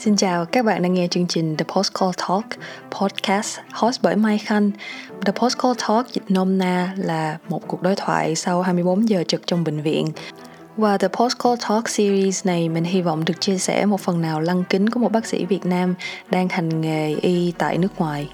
Xin 0.00 0.16
chào, 0.16 0.44
các 0.44 0.64
bạn 0.64 0.82
đang 0.82 0.94
nghe 0.94 1.06
chương 1.06 1.26
trình 1.26 1.56
The 1.56 1.64
Post 1.74 1.92
Call 2.00 2.10
Talk, 2.16 2.44
podcast 2.90 3.58
host 3.72 4.02
bởi 4.02 4.16
Mai 4.16 4.38
Khanh. 4.38 4.70
The 5.26 5.32
Post 5.32 5.58
Call 5.58 5.74
Talk 5.88 6.08
dịch 6.12 6.22
nôm 6.28 6.58
na 6.58 6.94
là 6.96 7.38
một 7.48 7.68
cuộc 7.68 7.82
đối 7.82 7.96
thoại 7.96 8.34
sau 8.36 8.62
24 8.62 9.08
giờ 9.08 9.24
trực 9.28 9.46
trong 9.46 9.64
bệnh 9.64 9.82
viện. 9.82 10.06
và 10.76 10.98
The 10.98 11.08
Post 11.08 11.38
Call 11.44 11.56
Talk 11.68 11.88
series 11.88 12.46
này, 12.46 12.68
mình 12.68 12.84
hy 12.84 13.02
vọng 13.02 13.24
được 13.24 13.40
chia 13.40 13.58
sẻ 13.58 13.86
một 13.86 14.00
phần 14.00 14.22
nào 14.22 14.40
lăng 14.40 14.64
kính 14.64 14.90
của 14.90 15.00
một 15.00 15.12
bác 15.12 15.26
sĩ 15.26 15.44
Việt 15.44 15.66
Nam 15.66 15.94
đang 16.30 16.48
hành 16.48 16.80
nghề 16.80 17.14
y 17.14 17.52
tại 17.58 17.78
nước 17.78 17.98
ngoài. 17.98 18.28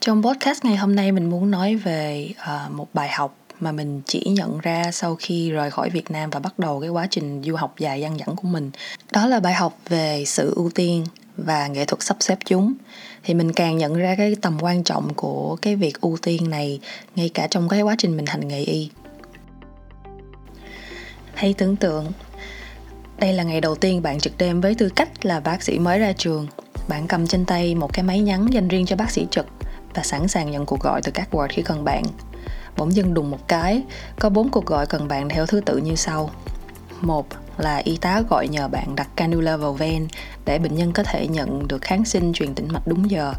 Trong 0.00 0.22
podcast 0.22 0.64
ngày 0.64 0.76
hôm 0.76 0.94
nay 0.94 1.12
mình 1.12 1.30
muốn 1.30 1.50
nói 1.50 1.76
về 1.76 2.32
uh, 2.40 2.72
một 2.72 2.88
bài 2.94 3.08
học 3.08 3.43
mà 3.64 3.72
mình 3.72 4.02
chỉ 4.06 4.22
nhận 4.26 4.58
ra 4.58 4.92
sau 4.92 5.16
khi 5.18 5.50
rời 5.50 5.70
khỏi 5.70 5.90
Việt 5.90 6.10
Nam 6.10 6.30
và 6.30 6.40
bắt 6.40 6.58
đầu 6.58 6.80
cái 6.80 6.90
quá 6.90 7.06
trình 7.10 7.42
du 7.42 7.56
học 7.56 7.74
dài 7.78 8.00
dằng 8.00 8.18
dẳng 8.18 8.36
của 8.36 8.48
mình. 8.48 8.70
Đó 9.12 9.26
là 9.26 9.40
bài 9.40 9.54
học 9.54 9.78
về 9.88 10.24
sự 10.26 10.52
ưu 10.56 10.70
tiên 10.70 11.04
và 11.36 11.66
nghệ 11.66 11.84
thuật 11.84 12.02
sắp 12.02 12.16
xếp 12.20 12.38
chúng. 12.44 12.74
Thì 13.22 13.34
mình 13.34 13.52
càng 13.52 13.76
nhận 13.78 13.94
ra 13.94 14.14
cái 14.16 14.36
tầm 14.42 14.58
quan 14.60 14.84
trọng 14.84 15.14
của 15.14 15.56
cái 15.62 15.76
việc 15.76 16.00
ưu 16.00 16.16
tiên 16.22 16.50
này 16.50 16.80
ngay 17.16 17.28
cả 17.28 17.46
trong 17.46 17.68
cái 17.68 17.82
quá 17.82 17.94
trình 17.98 18.16
mình 18.16 18.26
hành 18.26 18.48
nghề 18.48 18.64
y. 18.64 18.90
Hãy 21.34 21.54
tưởng 21.58 21.76
tượng, 21.76 22.12
đây 23.18 23.32
là 23.32 23.42
ngày 23.42 23.60
đầu 23.60 23.74
tiên 23.74 24.02
bạn 24.02 24.20
trực 24.20 24.38
đêm 24.38 24.60
với 24.60 24.74
tư 24.74 24.88
cách 24.96 25.26
là 25.26 25.40
bác 25.40 25.62
sĩ 25.62 25.78
mới 25.78 25.98
ra 25.98 26.12
trường. 26.12 26.46
Bạn 26.88 27.06
cầm 27.08 27.26
trên 27.26 27.44
tay 27.44 27.74
một 27.74 27.92
cái 27.92 28.02
máy 28.02 28.20
nhắn 28.20 28.46
dành 28.52 28.68
riêng 28.68 28.86
cho 28.86 28.96
bác 28.96 29.10
sĩ 29.10 29.26
trực 29.30 29.46
và 29.94 30.02
sẵn 30.02 30.28
sàng 30.28 30.50
nhận 30.50 30.66
cuộc 30.66 30.80
gọi 30.80 31.02
từ 31.02 31.12
các 31.12 31.28
ward 31.34 31.48
khi 31.50 31.62
cần 31.62 31.84
bạn 31.84 32.02
bỗng 32.76 32.94
dưng 32.94 33.14
đùng 33.14 33.30
một 33.30 33.48
cái, 33.48 33.82
có 34.18 34.28
bốn 34.28 34.48
cuộc 34.48 34.66
gọi 34.66 34.86
cần 34.86 35.08
bạn 35.08 35.28
theo 35.28 35.46
thứ 35.46 35.60
tự 35.60 35.76
như 35.76 35.94
sau. 35.94 36.30
Một 37.00 37.26
là 37.58 37.76
y 37.76 37.96
tá 37.96 38.22
gọi 38.30 38.48
nhờ 38.48 38.68
bạn 38.68 38.96
đặt 38.96 39.08
cannula 39.16 39.56
vào 39.56 39.72
ven 39.72 40.08
để 40.44 40.58
bệnh 40.58 40.74
nhân 40.74 40.92
có 40.92 41.02
thể 41.02 41.26
nhận 41.26 41.68
được 41.68 41.82
kháng 41.82 42.04
sinh 42.04 42.32
truyền 42.32 42.54
tĩnh 42.54 42.68
mạch 42.72 42.86
đúng 42.86 43.10
giờ. 43.10 43.34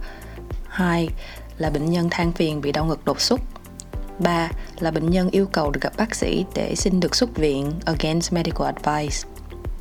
Hai 0.67 1.09
là 1.58 1.69
bệnh 1.69 1.86
nhân 1.86 2.08
than 2.11 2.31
phiền 2.31 2.61
bị 2.61 2.72
đau 2.72 2.86
ngực 2.86 3.05
đột 3.05 3.22
xuất. 3.22 3.42
Ba 4.19 4.50
là 4.80 4.92
bệnh 4.92 5.09
nhân 5.09 5.30
yêu 5.30 5.45
cầu 5.45 5.72
được 5.72 5.81
gặp 5.81 5.94
bác 5.97 6.16
sĩ 6.16 6.45
để 6.55 6.75
xin 6.75 6.99
được 6.99 7.16
xuất 7.16 7.36
viện 7.36 7.72
against 7.86 8.33
medical 8.33 8.67
advice. 8.67 9.27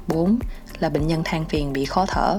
Bốn 0.08 0.38
là 0.78 0.88
bệnh 0.88 1.06
nhân 1.06 1.22
than 1.24 1.44
phiền 1.44 1.72
bị 1.72 1.84
khó 1.84 2.06
thở 2.06 2.38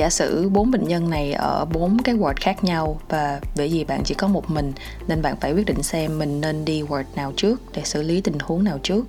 giả 0.00 0.10
sử 0.10 0.48
bốn 0.48 0.70
bệnh 0.70 0.88
nhân 0.88 1.10
này 1.10 1.32
ở 1.32 1.64
bốn 1.64 1.98
cái 2.02 2.14
ward 2.14 2.34
khác 2.40 2.64
nhau 2.64 3.00
và 3.08 3.40
bởi 3.56 3.68
vì 3.68 3.84
bạn 3.84 4.02
chỉ 4.04 4.14
có 4.14 4.28
một 4.28 4.50
mình, 4.50 4.72
nên 5.08 5.22
bạn 5.22 5.36
phải 5.40 5.52
quyết 5.52 5.66
định 5.66 5.82
xem 5.82 6.18
mình 6.18 6.40
nên 6.40 6.64
đi 6.64 6.82
ward 6.82 7.04
nào 7.16 7.32
trước 7.36 7.60
để 7.74 7.82
xử 7.84 8.02
lý 8.02 8.20
tình 8.20 8.38
huống 8.38 8.64
nào 8.64 8.78
trước. 8.82 9.06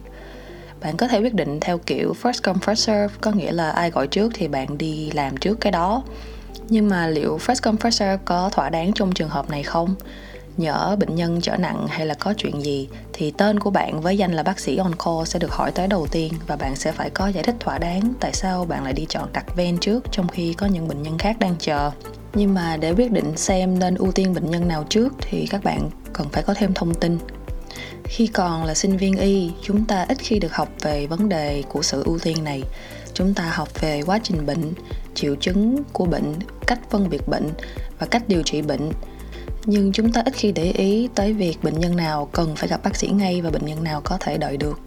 Bạn 0.82 0.98
có 0.98 1.08
thể 1.08 1.20
quyết 1.20 1.34
định 1.34 1.60
theo 1.60 1.78
kiểu 1.78 2.16
first 2.22 2.40
come, 2.44 2.60
first 2.60 2.76
serve, 2.76 3.16
có 3.22 3.32
nghĩa 3.32 3.52
là 3.52 3.72
ai 3.72 3.92
gọi 3.92 4.08
trước 4.08 4.32
thì 4.36 4.48
bạn 4.48 4.78
đi 4.78 5.12
làm 5.12 5.38
trước 5.38 5.62
cái 5.62 5.72
đó. 5.72 6.04
Nhưng 6.70 6.90
mà 6.90 7.08
liệu 7.08 7.40
first 7.46 7.60
come, 7.64 7.78
first 7.78 7.90
serve 7.90 8.18
có 8.26 8.50
thỏa 8.50 8.70
đáng 8.70 8.92
trong 8.96 9.12
trường 9.12 9.30
hợp 9.30 9.50
này 9.50 9.64
không? 9.64 9.96
Nhỡ 10.58 10.96
bệnh 11.00 11.16
nhân 11.16 11.42
trở 11.42 11.58
nặng 11.58 11.88
hay 11.88 12.06
là 12.06 12.14
có 12.14 12.34
chuyện 12.38 12.64
gì, 12.64 12.88
thì 13.14 13.32
tên 13.32 13.60
của 13.60 13.70
bạn 13.70 14.02
với 14.02 14.18
danh 14.18 14.32
là 14.32 14.44
bác 14.44 14.60
sĩ 14.60 14.78
on 14.78 14.96
call 14.96 15.26
sẽ 15.26 15.40
được 15.40 15.52
hỏi 15.52 15.72
tới 15.72 15.88
đầu 15.88 16.08
tiên 16.08 16.34
và 16.48 16.56
bạn 16.56 16.76
sẽ 16.76 16.92
phải 16.92 17.10
có 17.10 17.28
giải 17.28 17.44
thích 17.44 17.56
thỏa 17.60 17.78
đáng 17.78 18.14
tại 18.20 18.34
sao 18.34 18.66
bạn 18.66 18.84
lại 18.84 18.94
đi 18.94 19.06
chọn 19.10 19.30
đặt 19.34 19.56
ven 19.56 19.78
trước 19.78 20.04
trong 20.12 20.28
khi 20.28 20.54
có 20.54 20.66
những 20.66 20.88
bệnh 20.88 21.04
nhân 21.04 21.18
khác 21.18 21.40
đang 21.40 21.56
chờ. 21.60 21.92
Nhưng 22.34 22.54
mà 22.54 22.78
để 22.78 22.94
quyết 22.94 23.12
định 23.12 23.38
xem 23.38 23.80
nên 23.80 23.96
ưu 23.96 24.12
tiên 24.12 24.34
bệnh 24.34 24.52
nhân 24.52 24.68
nào 24.68 24.86
trước 24.90 25.14
thì 25.22 25.48
các 25.50 25.64
bạn 25.64 25.90
cần 26.14 26.30
phải 26.30 26.44
có 26.44 26.54
thêm 26.54 26.74
thông 26.74 26.94
tin. 26.94 27.18
Khi 28.04 28.28
còn 28.28 28.64
là 28.64 28.74
sinh 28.74 28.98
viên 28.98 29.18
y, 29.18 29.52
chúng 29.62 29.86
ta 29.86 30.06
ít 30.10 30.18
khi 30.20 30.40
được 30.40 30.56
học 30.56 30.70
về 30.82 31.08
vấn 31.08 31.30
đề 31.30 31.64
của 31.70 31.82
sự 31.82 32.04
ưu 32.04 32.20
tiên 32.20 32.44
này. 32.44 32.64
Chúng 33.14 33.34
ta 33.34 33.52
học 33.54 33.82
về 33.82 34.02
quá 34.06 34.20
trình 34.24 34.46
bệnh, 34.46 34.74
triệu 35.16 35.36
chứng 35.36 35.84
của 35.94 36.06
bệnh, 36.06 36.34
cách 36.68 36.80
phân 36.90 37.10
biệt 37.10 37.28
bệnh 37.28 37.50
và 38.00 38.08
cách 38.08 38.24
điều 38.28 38.42
trị 38.44 38.62
bệnh 38.62 38.92
nhưng 39.66 39.92
chúng 39.92 40.12
ta 40.12 40.22
ít 40.26 40.34
khi 40.34 40.52
để 40.52 40.72
ý 40.72 41.10
tới 41.16 41.34
việc 41.34 41.64
bệnh 41.64 41.80
nhân 41.80 41.96
nào 41.96 42.30
cần 42.32 42.56
phải 42.56 42.70
gặp 42.70 42.84
bác 42.84 42.96
sĩ 42.96 43.08
ngay 43.08 43.42
và 43.42 43.50
bệnh 43.50 43.66
nhân 43.66 43.84
nào 43.84 44.02
có 44.04 44.18
thể 44.18 44.38
đợi 44.38 44.58
được 44.58 44.80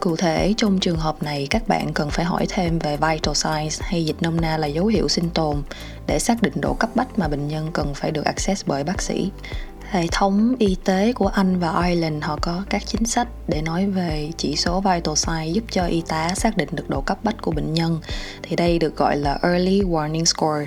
Cụ 0.00 0.16
thể, 0.16 0.54
trong 0.56 0.78
trường 0.78 0.98
hợp 0.98 1.22
này, 1.22 1.46
các 1.50 1.68
bạn 1.68 1.92
cần 1.94 2.10
phải 2.10 2.24
hỏi 2.24 2.46
thêm 2.48 2.78
về 2.78 2.96
vital 2.96 3.34
signs 3.34 3.80
hay 3.82 4.04
dịch 4.04 4.16
nôm 4.20 4.40
na 4.40 4.56
là 4.56 4.66
dấu 4.66 4.86
hiệu 4.86 5.08
sinh 5.08 5.30
tồn 5.30 5.62
để 6.06 6.18
xác 6.18 6.42
định 6.42 6.60
độ 6.60 6.74
cấp 6.74 6.90
bách 6.94 7.18
mà 7.18 7.28
bệnh 7.28 7.48
nhân 7.48 7.70
cần 7.72 7.94
phải 7.94 8.10
được 8.10 8.24
access 8.24 8.66
bởi 8.66 8.84
bác 8.84 9.02
sĩ. 9.02 9.30
Hệ 9.90 10.06
thống 10.12 10.54
y 10.58 10.76
tế 10.84 11.12
của 11.12 11.26
Anh 11.26 11.58
và 11.58 11.86
Ireland 11.86 12.24
họ 12.24 12.38
có 12.42 12.62
các 12.70 12.82
chính 12.86 13.04
sách 13.04 13.28
để 13.48 13.62
nói 13.62 13.86
về 13.86 14.30
chỉ 14.36 14.56
số 14.56 14.80
vital 14.80 15.14
signs 15.14 15.54
giúp 15.54 15.64
cho 15.70 15.86
y 15.86 16.02
tá 16.08 16.34
xác 16.34 16.56
định 16.56 16.68
được 16.72 16.90
độ 16.90 17.00
cấp 17.00 17.18
bách 17.22 17.42
của 17.42 17.50
bệnh 17.50 17.74
nhân. 17.74 18.00
Thì 18.42 18.56
đây 18.56 18.78
được 18.78 18.96
gọi 18.96 19.16
là 19.16 19.38
Early 19.42 19.80
Warning 19.80 20.24
Score 20.24 20.66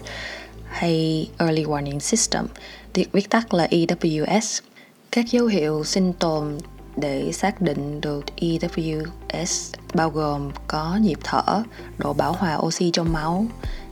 hay 0.70 1.30
Early 1.38 1.64
Warning 1.64 2.00
System 2.00 2.46
viết 3.12 3.30
tắt 3.30 3.54
là 3.54 3.68
EWS. 3.72 4.62
Các 5.12 5.26
dấu 5.32 5.46
hiệu 5.46 5.84
sinh 5.84 6.14
tồn 6.14 6.58
để 6.98 7.32
xác 7.32 7.62
định 7.62 8.02
được 8.02 8.26
EWS 8.38 9.74
bao 9.94 10.10
gồm 10.10 10.52
có 10.68 11.00
nhịp 11.02 11.18
thở, 11.24 11.64
độ 11.98 12.14
bảo 12.14 12.34
hòa 12.34 12.56
oxy 12.56 12.92
trong 12.92 13.14
máu, 13.14 13.46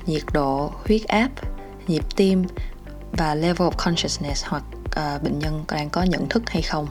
nhiệt 0.05 0.23
độ, 0.33 0.71
huyết 0.87 1.03
áp, 1.07 1.29
nhịp 1.87 2.03
tim 2.15 2.43
và 3.11 3.35
level 3.35 3.67
of 3.67 3.71
consciousness 3.85 4.45
hoặc 4.45 4.63
uh, 4.85 5.23
bệnh 5.23 5.39
nhân 5.39 5.63
đang 5.71 5.89
có 5.89 6.03
nhận 6.03 6.29
thức 6.29 6.43
hay 6.49 6.61
không. 6.61 6.87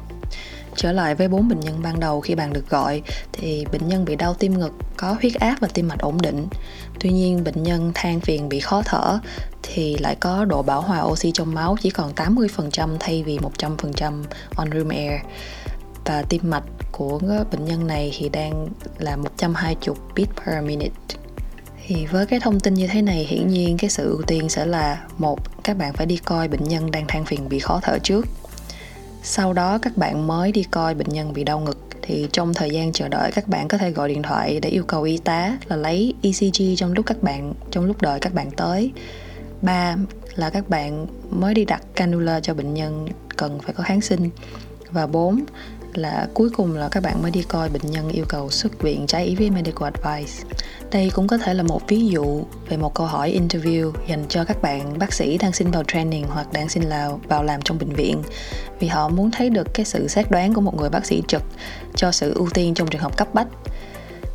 Trở 0.77 0.93
lại 0.93 1.15
với 1.15 1.29
bốn 1.29 1.49
bệnh 1.49 1.61
nhân 1.61 1.83
ban 1.83 2.01
đầu 2.01 2.21
khi 2.21 2.35
bạn 2.35 2.53
được 2.53 2.69
gọi 2.69 3.03
thì 3.33 3.65
bệnh 3.73 3.89
nhân 3.89 4.05
bị 4.05 4.17
đau 4.17 4.35
tim 4.35 4.59
ngực, 4.59 4.73
có 4.97 5.17
huyết 5.21 5.35
áp 5.35 5.57
và 5.61 5.69
tim 5.75 5.89
mạch 5.89 6.01
ổn 6.01 6.19
định. 6.23 6.47
Tuy 7.01 7.11
nhiên 7.11 7.45
bệnh 7.45 7.63
nhân 7.63 7.93
than 7.95 8.21
phiền 8.21 8.49
bị 8.49 8.61
khó 8.61 8.83
thở 8.85 9.19
thì 9.63 9.97
lại 9.99 10.17
có 10.21 10.45
độ 10.45 10.63
bảo 10.63 10.81
hòa 10.81 11.03
oxy 11.03 11.33
trong 11.33 11.55
máu 11.55 11.77
chỉ 11.83 11.91
còn 11.91 12.13
80% 12.13 12.97
thay 13.01 13.23
vì 13.23 13.39
100% 13.39 14.25
on 14.57 14.71
room 14.73 14.89
air. 14.89 15.21
Và 16.05 16.23
tim 16.23 16.51
mạch 16.51 16.65
của 16.93 17.19
bệnh 17.51 17.65
nhân 17.65 17.87
này 17.87 18.13
thì 18.19 18.29
đang 18.29 18.69
là 18.99 19.17
120 19.17 19.97
beat 20.17 20.29
per 20.37 20.65
minute. 20.65 20.95
Thì 21.87 22.07
với 22.07 22.27
cái 22.27 22.41
thông 22.41 22.61
tin 22.61 22.75
như 22.75 22.87
thế 22.87 23.03
này 23.03 23.27
hiển 23.29 23.49
nhiên 23.49 23.77
cái 23.79 23.91
sự 23.91 24.11
ưu 24.11 24.23
tiên 24.23 24.49
sẽ 24.49 24.67
là 24.67 25.01
một 25.19 25.63
các 25.65 25.77
bạn 25.77 25.93
phải 25.93 26.07
đi 26.07 26.17
coi 26.17 26.49
bệnh 26.49 26.65
nhân 26.65 26.91
đang 26.91 27.05
than 27.09 27.25
phiền 27.25 27.49
bị 27.49 27.59
khó 27.59 27.81
thở 27.83 27.99
trước 28.03 28.27
sau 29.23 29.53
đó 29.53 29.79
các 29.79 29.97
bạn 29.97 30.27
mới 30.27 30.53
đi 30.53 30.63
coi 30.63 30.95
bệnh 30.95 31.09
nhân 31.09 31.33
bị 31.33 31.45
đau 31.45 31.61
ngực. 31.61 31.79
Thì 32.03 32.29
trong 32.33 32.55
thời 32.55 32.71
gian 32.71 32.93
chờ 32.93 33.09
đợi, 33.09 33.33
các 33.33 33.49
bạn 33.49 33.69
có 33.69 33.79
thể 33.79 33.91
gọi 33.91 34.09
điện 34.09 34.23
thoại 34.23 34.61
để 34.61 34.69
yêu 34.69 34.85
cầu 34.85 35.03
y 35.03 35.19
tá 35.19 35.59
là 35.69 35.77
lấy 35.77 36.15
ECG 36.23 36.77
trong 36.77 36.93
lúc 36.93 37.07
các 37.07 37.23
bạn, 37.23 37.55
trong 37.71 37.85
lúc 37.85 38.03
đợi 38.03 38.21
các 38.21 38.35
bạn 38.35 38.51
tới. 38.51 38.93
Ba 39.63 39.97
là 40.35 40.51
các 40.51 40.69
bạn 40.69 41.07
mới 41.31 41.55
đi 41.55 41.65
đặt 41.65 41.83
cannula 41.95 42.41
cho 42.41 42.55
bệnh 42.55 42.75
nhân 42.75 43.09
cần 43.37 43.59
phải 43.61 43.75
có 43.75 43.85
kháng 43.85 44.01
sinh. 44.01 44.31
Và 44.91 45.07
bốn 45.07 45.45
là 45.99 46.29
cuối 46.35 46.51
cùng 46.51 46.77
là 46.77 46.89
các 46.89 47.03
bạn 47.03 47.23
mới 47.23 47.31
đi 47.31 47.43
coi 47.43 47.69
bệnh 47.69 47.91
nhân 47.91 48.09
yêu 48.09 48.25
cầu 48.29 48.51
xuất 48.51 48.83
viện 48.83 49.07
trái 49.07 49.25
ý 49.25 49.35
với 49.35 49.51
medical 49.51 49.91
advice. 49.95 50.45
Đây 50.91 51.11
cũng 51.15 51.27
có 51.27 51.39
thể 51.39 51.55
là 51.55 51.63
một 51.63 51.89
ví 51.89 52.07
dụ 52.07 52.45
về 52.69 52.77
một 52.77 52.95
câu 52.95 53.07
hỏi 53.07 53.39
interview 53.41 53.93
dành 54.09 54.25
cho 54.29 54.45
các 54.45 54.63
bạn 54.63 54.99
bác 54.99 55.13
sĩ 55.13 55.39
đang 55.39 55.53
xin 55.53 55.71
vào 55.71 55.83
training 55.85 56.27
hoặc 56.29 56.53
đang 56.53 56.69
xin 56.69 56.89
vào, 56.89 57.21
vào 57.29 57.45
làm 57.45 57.63
trong 57.63 57.79
bệnh 57.79 57.93
viện 57.93 58.23
vì 58.79 58.89
họ 58.89 59.09
muốn 59.09 59.31
thấy 59.31 59.51
được 59.51 59.67
cái 59.75 59.87
sự 59.87 60.09
xét 60.09 60.31
đoán 60.31 60.55
của 60.55 60.61
một 60.61 60.77
người 60.77 60.91
bác 60.91 61.07
sĩ 61.07 61.23
trực 61.29 61.43
cho 61.95 62.13
sự 62.13 62.35
ưu 62.35 62.49
tiên 62.55 62.75
trong 62.75 62.89
trường 62.89 63.03
hợp 63.03 63.17
cấp 63.17 63.35
bách 63.35 63.49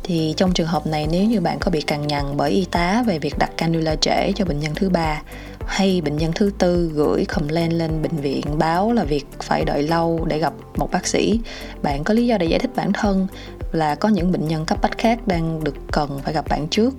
thì 0.02 0.34
trong 0.36 0.52
trường 0.52 0.66
hợp 0.66 0.86
này 0.86 1.06
nếu 1.10 1.24
như 1.24 1.40
bạn 1.40 1.58
có 1.60 1.70
bị 1.70 1.80
cằn 1.80 2.06
nhằn 2.06 2.36
bởi 2.36 2.50
y 2.50 2.64
tá 2.64 3.04
về 3.06 3.18
việc 3.18 3.38
đặt 3.38 3.50
cannula 3.56 3.96
trễ 3.96 4.32
cho 4.32 4.44
bệnh 4.44 4.60
nhân 4.60 4.72
thứ 4.74 4.88
ba 4.88 5.22
hay 5.68 6.00
bệnh 6.00 6.16
nhân 6.16 6.32
thứ 6.34 6.50
tư 6.58 6.90
gửi 6.94 7.24
complaint 7.24 7.72
lên 7.72 8.02
bệnh 8.02 8.16
viện 8.16 8.44
báo 8.58 8.92
là 8.92 9.04
việc 9.04 9.26
phải 9.40 9.64
đợi 9.64 9.82
lâu 9.82 10.24
để 10.24 10.38
gặp 10.38 10.52
một 10.76 10.90
bác 10.92 11.06
sĩ. 11.06 11.40
Bạn 11.82 12.04
có 12.04 12.14
lý 12.14 12.26
do 12.26 12.38
để 12.38 12.46
giải 12.46 12.58
thích 12.58 12.70
bản 12.76 12.92
thân 12.92 13.26
là 13.72 13.94
có 13.94 14.08
những 14.08 14.32
bệnh 14.32 14.48
nhân 14.48 14.64
cấp 14.64 14.78
bách 14.82 14.98
khác 14.98 15.26
đang 15.26 15.64
được 15.64 15.74
cần 15.92 16.20
phải 16.24 16.34
gặp 16.34 16.48
bạn 16.48 16.68
trước. 16.68 16.94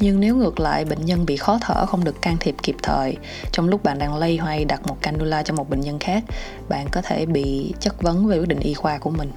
Nhưng 0.00 0.20
nếu 0.20 0.36
ngược 0.36 0.60
lại, 0.60 0.84
bệnh 0.84 1.04
nhân 1.04 1.26
bị 1.26 1.36
khó 1.36 1.58
thở 1.60 1.86
không 1.86 2.04
được 2.04 2.22
can 2.22 2.36
thiệp 2.40 2.54
kịp 2.62 2.76
thời, 2.82 3.16
trong 3.52 3.68
lúc 3.68 3.82
bạn 3.82 3.98
đang 3.98 4.16
lây 4.16 4.36
hoay 4.36 4.64
đặt 4.64 4.86
một 4.86 4.96
cannula 5.02 5.42
cho 5.42 5.54
một 5.54 5.70
bệnh 5.70 5.80
nhân 5.80 5.98
khác, 5.98 6.24
bạn 6.68 6.86
có 6.92 7.02
thể 7.02 7.26
bị 7.26 7.74
chất 7.80 8.02
vấn 8.02 8.26
về 8.26 8.38
quyết 8.38 8.48
định 8.48 8.60
y 8.60 8.74
khoa 8.74 8.98
của 8.98 9.10
mình 9.10 9.30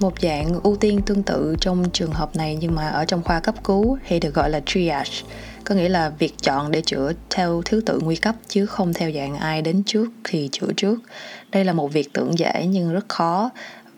một 0.00 0.20
dạng 0.20 0.60
ưu 0.62 0.76
tiên 0.76 1.00
tương 1.06 1.22
tự 1.22 1.56
trong 1.60 1.90
trường 1.92 2.12
hợp 2.12 2.36
này 2.36 2.58
nhưng 2.60 2.74
mà 2.74 2.88
ở 2.88 3.04
trong 3.04 3.22
khoa 3.22 3.40
cấp 3.40 3.64
cứu 3.64 3.98
hay 4.04 4.20
được 4.20 4.34
gọi 4.34 4.50
là 4.50 4.60
triage 4.66 5.12
có 5.64 5.74
nghĩa 5.74 5.88
là 5.88 6.08
việc 6.08 6.34
chọn 6.42 6.70
để 6.70 6.82
chữa 6.82 7.12
theo 7.30 7.62
thứ 7.64 7.80
tự 7.86 8.00
nguy 8.02 8.16
cấp 8.16 8.34
chứ 8.48 8.66
không 8.66 8.94
theo 8.94 9.10
dạng 9.12 9.36
ai 9.36 9.62
đến 9.62 9.82
trước 9.86 10.08
thì 10.24 10.48
chữa 10.52 10.72
trước 10.76 11.00
đây 11.50 11.64
là 11.64 11.72
một 11.72 11.92
việc 11.92 12.12
tưởng 12.12 12.38
dễ 12.38 12.66
nhưng 12.70 12.92
rất 12.92 13.08
khó 13.08 13.50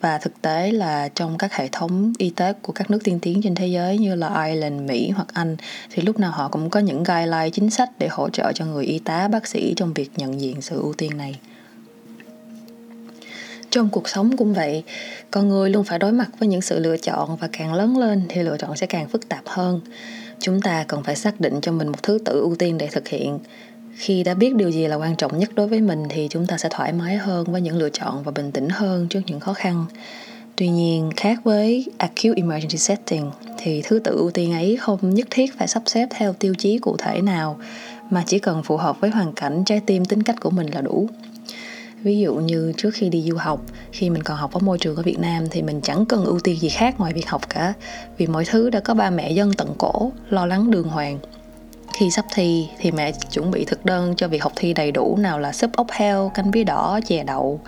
và 0.05 0.19
thực 0.19 0.43
tế 0.43 0.73
là 0.73 1.09
trong 1.15 1.39
các 1.39 1.53
hệ 1.53 1.69
thống 1.73 2.13
y 2.19 2.31
tế 2.31 2.53
của 2.63 2.73
các 2.73 2.91
nước 2.91 2.99
tiên 3.05 3.19
tiến 3.23 3.41
trên 3.43 3.55
thế 3.55 3.67
giới 3.67 3.99
như 3.99 4.15
là 4.15 4.45
Ireland, 4.47 4.81
Mỹ 4.81 5.11
hoặc 5.11 5.29
Anh 5.33 5.57
thì 5.91 6.03
lúc 6.03 6.19
nào 6.19 6.31
họ 6.31 6.49
cũng 6.49 6.71
có 6.71 6.81
những 6.81 7.03
guideline 7.03 7.51
chính 7.51 7.71
sách 7.71 7.91
để 7.99 8.09
hỗ 8.09 8.31
trợ 8.31 8.53
cho 8.53 8.65
người 8.67 8.85
y 8.85 8.99
tá, 8.99 9.29
bác 9.29 9.47
sĩ 9.47 9.75
trong 9.77 9.93
việc 9.93 10.11
nhận 10.17 10.41
diện 10.41 10.63
sự 10.63 10.81
ưu 10.81 10.95
tiên 10.95 11.17
này 11.17 11.39
trong 13.75 13.89
cuộc 13.89 14.09
sống 14.09 14.37
cũng 14.37 14.55
vậy, 14.55 14.83
con 15.31 15.49
người 15.49 15.71
luôn 15.71 15.85
phải 15.85 15.99
đối 15.99 16.13
mặt 16.13 16.29
với 16.39 16.49
những 16.49 16.61
sự 16.61 16.79
lựa 16.79 16.97
chọn 16.97 17.37
và 17.37 17.49
càng 17.53 17.75
lớn 17.75 17.99
lên 17.99 18.23
thì 18.29 18.43
lựa 18.43 18.57
chọn 18.57 18.77
sẽ 18.77 18.87
càng 18.87 19.09
phức 19.09 19.29
tạp 19.29 19.43
hơn. 19.47 19.81
Chúng 20.41 20.61
ta 20.61 20.85
cần 20.89 21.03
phải 21.03 21.17
xác 21.17 21.41
định 21.41 21.61
cho 21.63 21.73
mình 21.73 21.89
một 21.89 22.03
thứ 22.03 22.19
tự 22.25 22.41
ưu 22.41 22.55
tiên 22.55 22.79
để 22.79 22.87
thực 22.87 23.09
hiện. 23.09 23.39
Khi 23.95 24.23
đã 24.23 24.35
biết 24.35 24.55
điều 24.55 24.71
gì 24.71 24.87
là 24.87 24.97
quan 24.97 25.17
trọng 25.17 25.39
nhất 25.39 25.51
đối 25.55 25.69
với 25.69 25.81
mình 25.81 26.03
thì 26.09 26.29
chúng 26.31 26.47
ta 26.47 26.59
sẽ 26.59 26.69
thoải 26.73 26.93
mái 26.93 27.17
hơn 27.17 27.45
với 27.45 27.61
những 27.61 27.77
lựa 27.77 27.91
chọn 27.91 28.23
và 28.23 28.33
bình 28.33 28.53
tĩnh 28.53 28.69
hơn 28.69 29.07
trước 29.09 29.21
những 29.27 29.41
khó 29.41 29.53
khăn. 29.53 29.85
Tuy 30.57 30.69
nhiên, 30.69 31.11
khác 31.17 31.41
với 31.45 31.87
acute 31.99 32.37
emergency 32.37 32.79
setting 32.79 33.31
thì 33.59 33.83
thứ 33.83 33.99
tự 33.99 34.17
ưu 34.17 34.31
tiên 34.31 34.53
ấy 34.53 34.77
không 34.77 35.15
nhất 35.15 35.27
thiết 35.31 35.59
phải 35.59 35.69
sắp 35.69 35.83
xếp 35.87 36.09
theo 36.11 36.33
tiêu 36.33 36.55
chí 36.59 36.79
cụ 36.79 36.97
thể 36.97 37.21
nào, 37.21 37.59
mà 38.11 38.23
chỉ 38.27 38.39
cần 38.39 38.63
phù 38.63 38.77
hợp 38.77 39.01
với 39.01 39.11
hoàn 39.11 39.33
cảnh, 39.33 39.63
trái 39.67 39.81
tim, 39.87 40.05
tính 40.05 40.23
cách 40.23 40.41
của 40.41 40.51
mình 40.51 40.67
là 40.75 40.81
đủ 40.81 41.09
ví 42.05 42.19
dụ 42.19 42.35
như 42.35 42.73
trước 42.77 42.91
khi 42.95 43.09
đi 43.09 43.23
du 43.23 43.37
học 43.37 43.61
khi 43.93 44.11
mình 44.11 44.23
còn 44.23 44.37
học 44.37 44.53
ở 44.53 44.61
môi 44.61 44.79
trường 44.79 44.97
ở 44.97 45.03
việt 45.03 45.19
nam 45.19 45.45
thì 45.51 45.63
mình 45.63 45.81
chẳng 45.81 46.07
cần 46.07 46.25
ưu 46.25 46.41
tiên 46.41 46.61
gì 46.61 46.69
khác 46.69 46.95
ngoài 46.99 47.13
việc 47.13 47.29
học 47.29 47.49
cả 47.49 47.73
vì 48.17 48.27
mọi 48.27 48.45
thứ 48.45 48.71
đã 48.71 48.81
có 48.81 48.95
ba 48.95 49.11
mẹ 49.11 49.31
dân 49.31 49.53
tận 49.53 49.75
cổ 49.79 50.13
lo 50.31 50.47
lắng 50.47 50.71
đường 50.71 50.89
hoàng. 50.89 51.19
Khi 51.93 52.11
sắp 52.11 52.25
thi 52.35 52.69
thì 52.79 52.91
mẹ 52.91 53.13
chuẩn 53.13 53.51
bị 53.51 53.65
thực 53.65 53.85
đơn 53.85 54.15
cho 54.17 54.29
việc 54.29 54.43
học 54.43 54.53
thi 54.57 54.73
đầy 54.73 54.93
đủ 54.93 55.17
nào 55.17 55.39
là 55.39 55.53
súp 55.53 55.73
ốc 55.73 55.87
heo 55.91 56.31
canh 56.35 56.51
bí 56.51 56.65
đỏ 56.65 57.01
chè 57.07 57.25
đậu. 57.25 57.61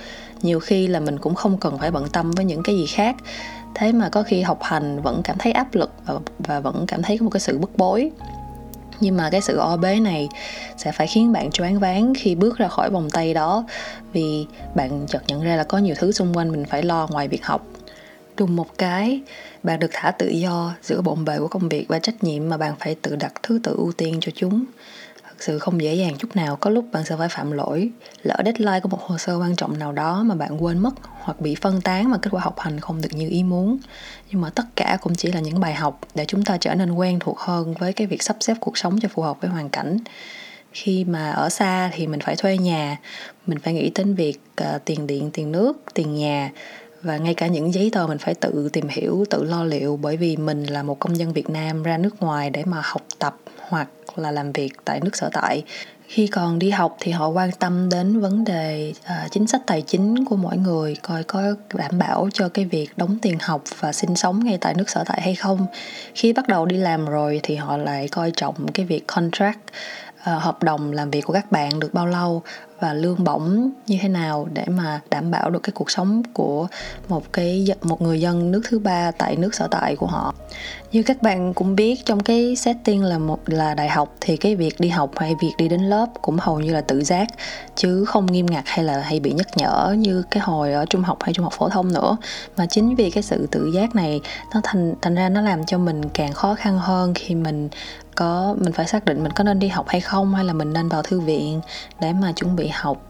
Nhiều 0.43 0.61
khi 0.61 0.87
là 0.87 1.01
mình 1.01 1.19
cũng 1.19 1.35
không 1.35 1.59
cần 1.59 1.79
phải 1.79 1.91
bận 1.91 2.09
tâm 2.13 2.31
với 2.31 2.45
những 2.45 2.63
cái 2.63 2.77
gì 2.77 2.87
khác. 2.87 3.17
Thế 3.75 3.93
mà 3.93 4.09
có 4.09 4.23
khi 4.23 4.43
học 4.43 4.59
hành 4.63 5.03
vẫn 5.03 5.21
cảm 5.25 5.37
thấy 5.39 5.53
áp 5.53 5.75
lực 5.75 5.91
và, 6.07 6.15
và 6.39 6.61
vẫn 6.61 6.85
cảm 6.89 7.03
thấy 7.03 7.19
có 7.19 7.25
một 7.25 7.31
cái 7.31 7.41
sự 7.41 7.59
bức 7.59 7.77
bối 7.77 8.11
nhưng 9.01 9.17
mà 9.17 9.31
cái 9.31 9.41
sự 9.41 9.57
o 9.57 9.77
bế 9.77 10.01
này 10.01 10.29
sẽ 10.77 10.93
phải 10.93 11.07
khiến 11.07 11.33
bạn 11.33 11.51
choáng 11.51 11.79
váng 11.79 12.13
khi 12.17 12.35
bước 12.35 12.59
ra 12.59 12.69
khỏi 12.69 12.91
vòng 12.91 13.11
tay 13.11 13.35
đó. 13.35 13.65
Vì 14.13 14.47
bạn 14.75 15.07
chợt 15.09 15.23
nhận 15.27 15.43
ra 15.43 15.57
là 15.57 15.65
có 15.65 15.79
nhiều 15.79 15.95
thứ 15.99 16.13
xung 16.13 16.37
quanh 16.37 16.53
mình 16.53 16.65
phải 16.65 16.83
lo 16.83 17.09
ngoài 17.11 17.29
việc 17.29 17.45
học. 17.45 17.67
Đùng 18.37 18.57
một 18.57 18.79
cái, 18.79 19.21
bạn 19.63 19.81
được 19.81 19.91
thả 19.93 20.11
tự 20.11 20.29
do 20.29 20.75
giữa 20.83 21.01
bộn 21.01 21.25
bề 21.25 21.39
của 21.39 21.49
công 21.49 21.69
việc 21.69 21.85
và 21.89 21.99
trách 21.99 22.25
nhiệm 22.25 22.49
mà 22.49 22.57
bạn 22.57 22.75
phải 22.79 22.95
tự 22.95 23.17
đặt 23.17 23.33
thứ 23.43 23.61
tự 23.63 23.75
ưu 23.77 23.93
tiên 23.93 24.19
cho 24.21 24.33
chúng 24.35 24.65
thực 25.37 25.43
sự 25.43 25.59
không 25.59 25.83
dễ 25.83 25.95
dàng 25.95 26.17
chút 26.19 26.37
nào. 26.37 26.57
Có 26.57 26.71
lúc 26.71 26.85
bạn 26.93 27.05
sẽ 27.05 27.17
phải 27.17 27.29
phạm 27.29 27.53
lỗi 27.53 27.91
lỡ 28.23 28.37
deadline 28.45 28.81
của 28.81 28.89
một 28.89 29.01
hồ 29.01 29.19
sơ 29.19 29.39
quan 29.39 29.57
trọng 29.57 29.79
nào 29.79 29.93
đó 29.93 30.23
mà 30.23 30.35
bạn 30.35 30.65
quên 30.65 30.79
mất 30.79 30.95
hoặc 31.21 31.41
bị 31.41 31.55
phân 31.55 31.81
tán 31.81 32.11
mà 32.11 32.19
kết 32.23 32.31
quả 32.33 32.43
học 32.43 32.59
hành 32.59 32.81
không 32.81 33.01
được 33.01 33.09
như 33.13 33.29
ý 33.29 33.43
muốn. 33.43 33.79
Nhưng 34.31 34.41
mà 34.41 34.51
tất 34.51 34.65
cả 34.77 34.99
cũng 35.01 35.15
chỉ 35.15 35.33
là 35.33 35.41
những 35.41 35.61
bài 35.61 35.75
học 35.75 36.01
để 36.15 36.25
chúng 36.25 36.45
ta 36.45 36.57
trở 36.57 36.75
nên 36.75 36.93
quen 36.93 37.19
thuộc 37.19 37.39
hơn 37.39 37.75
với 37.75 37.93
cái 37.93 38.07
việc 38.07 38.23
sắp 38.23 38.37
xếp 38.41 38.55
cuộc 38.61 38.79
sống 38.79 39.01
cho 39.01 39.09
phù 39.09 39.23
hợp 39.23 39.41
với 39.41 39.51
hoàn 39.51 39.69
cảnh. 39.69 39.99
Khi 40.73 41.05
mà 41.05 41.31
ở 41.31 41.49
xa 41.49 41.91
thì 41.93 42.07
mình 42.07 42.21
phải 42.21 42.37
thuê 42.37 42.59
nhà 42.59 42.97
mình 43.47 43.59
phải 43.59 43.75
nghĩ 43.75 43.91
đến 43.95 44.15
việc 44.15 44.41
uh, 44.63 44.85
tiền 44.85 45.07
điện 45.07 45.31
tiền 45.33 45.53
nước 45.53 45.83
tiền 45.95 46.15
nhà 46.15 46.51
và 47.07 47.17
ngay 47.17 47.35
cả 47.35 47.47
những 47.47 47.75
giấy 47.75 47.91
tờ 47.93 48.07
mình 48.07 48.19
phải 48.19 48.35
tự 48.35 48.69
tìm 48.73 48.89
hiểu 48.89 49.25
tự 49.31 49.45
lo 49.45 49.65
liệu 49.65 49.99
bởi 50.03 50.17
vì 50.17 50.37
mình 50.37 50.65
là 50.65 50.83
một 50.83 50.99
công 50.99 51.19
dân 51.19 51.33
việt 51.33 51.51
nam 51.51 51.83
ra 51.83 51.99
nước 51.99 52.23
ngoài 52.23 52.51
để 52.51 52.65
mà 52.65 52.83
học 52.85 53.03
tập 53.19 53.37
hoặc 53.69 53.89
là 54.17 54.31
làm 54.31 54.53
việc 54.53 54.73
tại 54.85 55.01
nước 55.01 55.17
sở 55.17 55.31
tại. 55.33 55.63
Khi 56.09 56.27
còn 56.27 56.59
đi 56.59 56.71
học 56.71 56.97
thì 57.01 57.13
họ 57.13 57.29
quan 57.29 57.51
tâm 57.59 57.89
đến 57.89 58.21
vấn 58.21 58.45
đề 58.45 58.93
uh, 58.99 59.33
chính 59.33 59.47
sách 59.47 59.61
tài 59.67 59.83
chính 59.83 60.25
của 60.25 60.37
mỗi 60.37 60.57
người 60.57 60.97
coi 61.03 61.25
có 61.25 61.43
đảm 61.75 61.99
bảo 61.99 62.29
cho 62.33 62.49
cái 62.49 62.65
việc 62.65 62.89
đóng 62.97 63.19
tiền 63.23 63.39
học 63.41 63.63
và 63.79 63.93
sinh 63.93 64.17
sống 64.17 64.45
ngay 64.45 64.59
tại 64.61 64.75
nước 64.75 64.91
sở 64.91 65.05
tại 65.07 65.21
hay 65.23 65.35
không. 65.35 65.67
Khi 66.15 66.33
bắt 66.33 66.49
đầu 66.49 66.67
đi 66.67 66.77
làm 66.77 67.07
rồi 67.07 67.41
thì 67.43 67.57
họ 67.57 67.77
lại 67.77 68.09
coi 68.09 68.31
trọng 68.31 68.73
cái 68.73 68.87
việc 68.87 69.07
contract 69.07 69.59
uh, 70.21 70.43
hợp 70.43 70.63
đồng 70.63 70.93
làm 70.93 71.11
việc 71.11 71.21
của 71.21 71.33
các 71.33 71.53
bạn 71.53 71.81
được 71.81 71.95
bao 71.95 72.07
lâu 72.07 72.43
và 72.81 72.93
lương 72.93 73.25
bổng 73.25 73.71
như 73.87 73.99
thế 74.03 74.09
nào 74.09 74.49
để 74.53 74.65
mà 74.67 75.01
đảm 75.11 75.31
bảo 75.31 75.51
được 75.51 75.63
cái 75.63 75.73
cuộc 75.75 75.91
sống 75.91 76.23
của 76.33 76.67
một 77.09 77.33
cái 77.33 77.67
một 77.83 78.03
người 78.03 78.21
dân 78.21 78.51
nước 78.53 78.63
thứ 78.69 78.79
ba 78.79 79.11
tại 79.11 79.37
nước 79.37 79.55
sở 79.55 79.69
tại 79.71 79.97
của 79.97 80.07
họ. 80.07 80.35
Như 80.93 81.03
các 81.03 81.23
bạn 81.23 81.55
cũng 81.55 81.77
biết, 81.77 82.05
trong 82.05 82.21
cái 82.21 82.57
setting 82.57 83.05
là 83.05 83.19
một, 83.19 83.39
là 83.47 83.75
đại 83.75 83.89
học 83.89 84.15
thì 84.21 84.37
cái 84.37 84.57
việc 84.57 84.81
đi 84.81 84.89
học 84.89 85.11
hay 85.17 85.35
việc 85.43 85.53
đi 85.59 85.69
đến 85.69 85.81
lớp 85.81 86.07
cũng 86.23 86.37
hầu 86.41 86.61
như 86.61 86.73
là 86.73 86.81
tự 86.81 87.05
giác, 87.05 87.29
chứ 87.77 88.05
không 88.05 88.27
nghiêm 88.27 88.47
ngặt 88.47 88.65
hay 88.67 88.85
là 88.85 89.01
hay 89.01 89.21
bị 89.21 89.33
nhắc 89.33 89.47
nhở 89.57 89.95
như 89.99 90.23
cái 90.31 90.43
hồi 90.43 90.73
ở 90.73 90.87
trung 90.87 91.03
học 91.03 91.19
hay 91.23 91.35
trung 91.35 91.45
học 91.45 91.53
phổ 91.57 91.69
thông 91.69 91.93
nữa. 91.93 92.17
Mà 92.57 92.67
chính 92.67 92.95
vì 92.95 93.11
cái 93.11 93.23
sự 93.23 93.49
tự 93.51 93.71
giác 93.75 93.95
này, 93.95 94.21
nó 94.55 94.61
thành 94.65 94.95
thành 95.03 95.15
ra 95.15 95.29
nó 95.29 95.41
làm 95.41 95.67
cho 95.67 95.79
mình 95.79 96.09
càng 96.09 96.33
khó 96.33 96.55
khăn 96.55 96.79
hơn 96.79 97.15
khi 97.15 97.35
mình 97.35 97.69
có, 98.15 98.55
mình 98.59 98.73
phải 98.73 98.87
xác 98.87 99.05
định 99.05 99.23
mình 99.23 99.33
có 99.33 99.45
nên 99.45 99.59
đi 99.59 99.69
học 99.69 99.89
hay 99.89 100.01
không, 100.01 100.35
hay 100.35 100.45
là 100.45 100.53
mình 100.53 100.73
nên 100.73 100.89
vào 100.89 101.03
thư 101.03 101.21
viện 101.21 101.61
để 102.01 102.13
mà 102.13 102.33
chuẩn 102.33 102.57
bị 102.57 102.66
học 102.69 103.03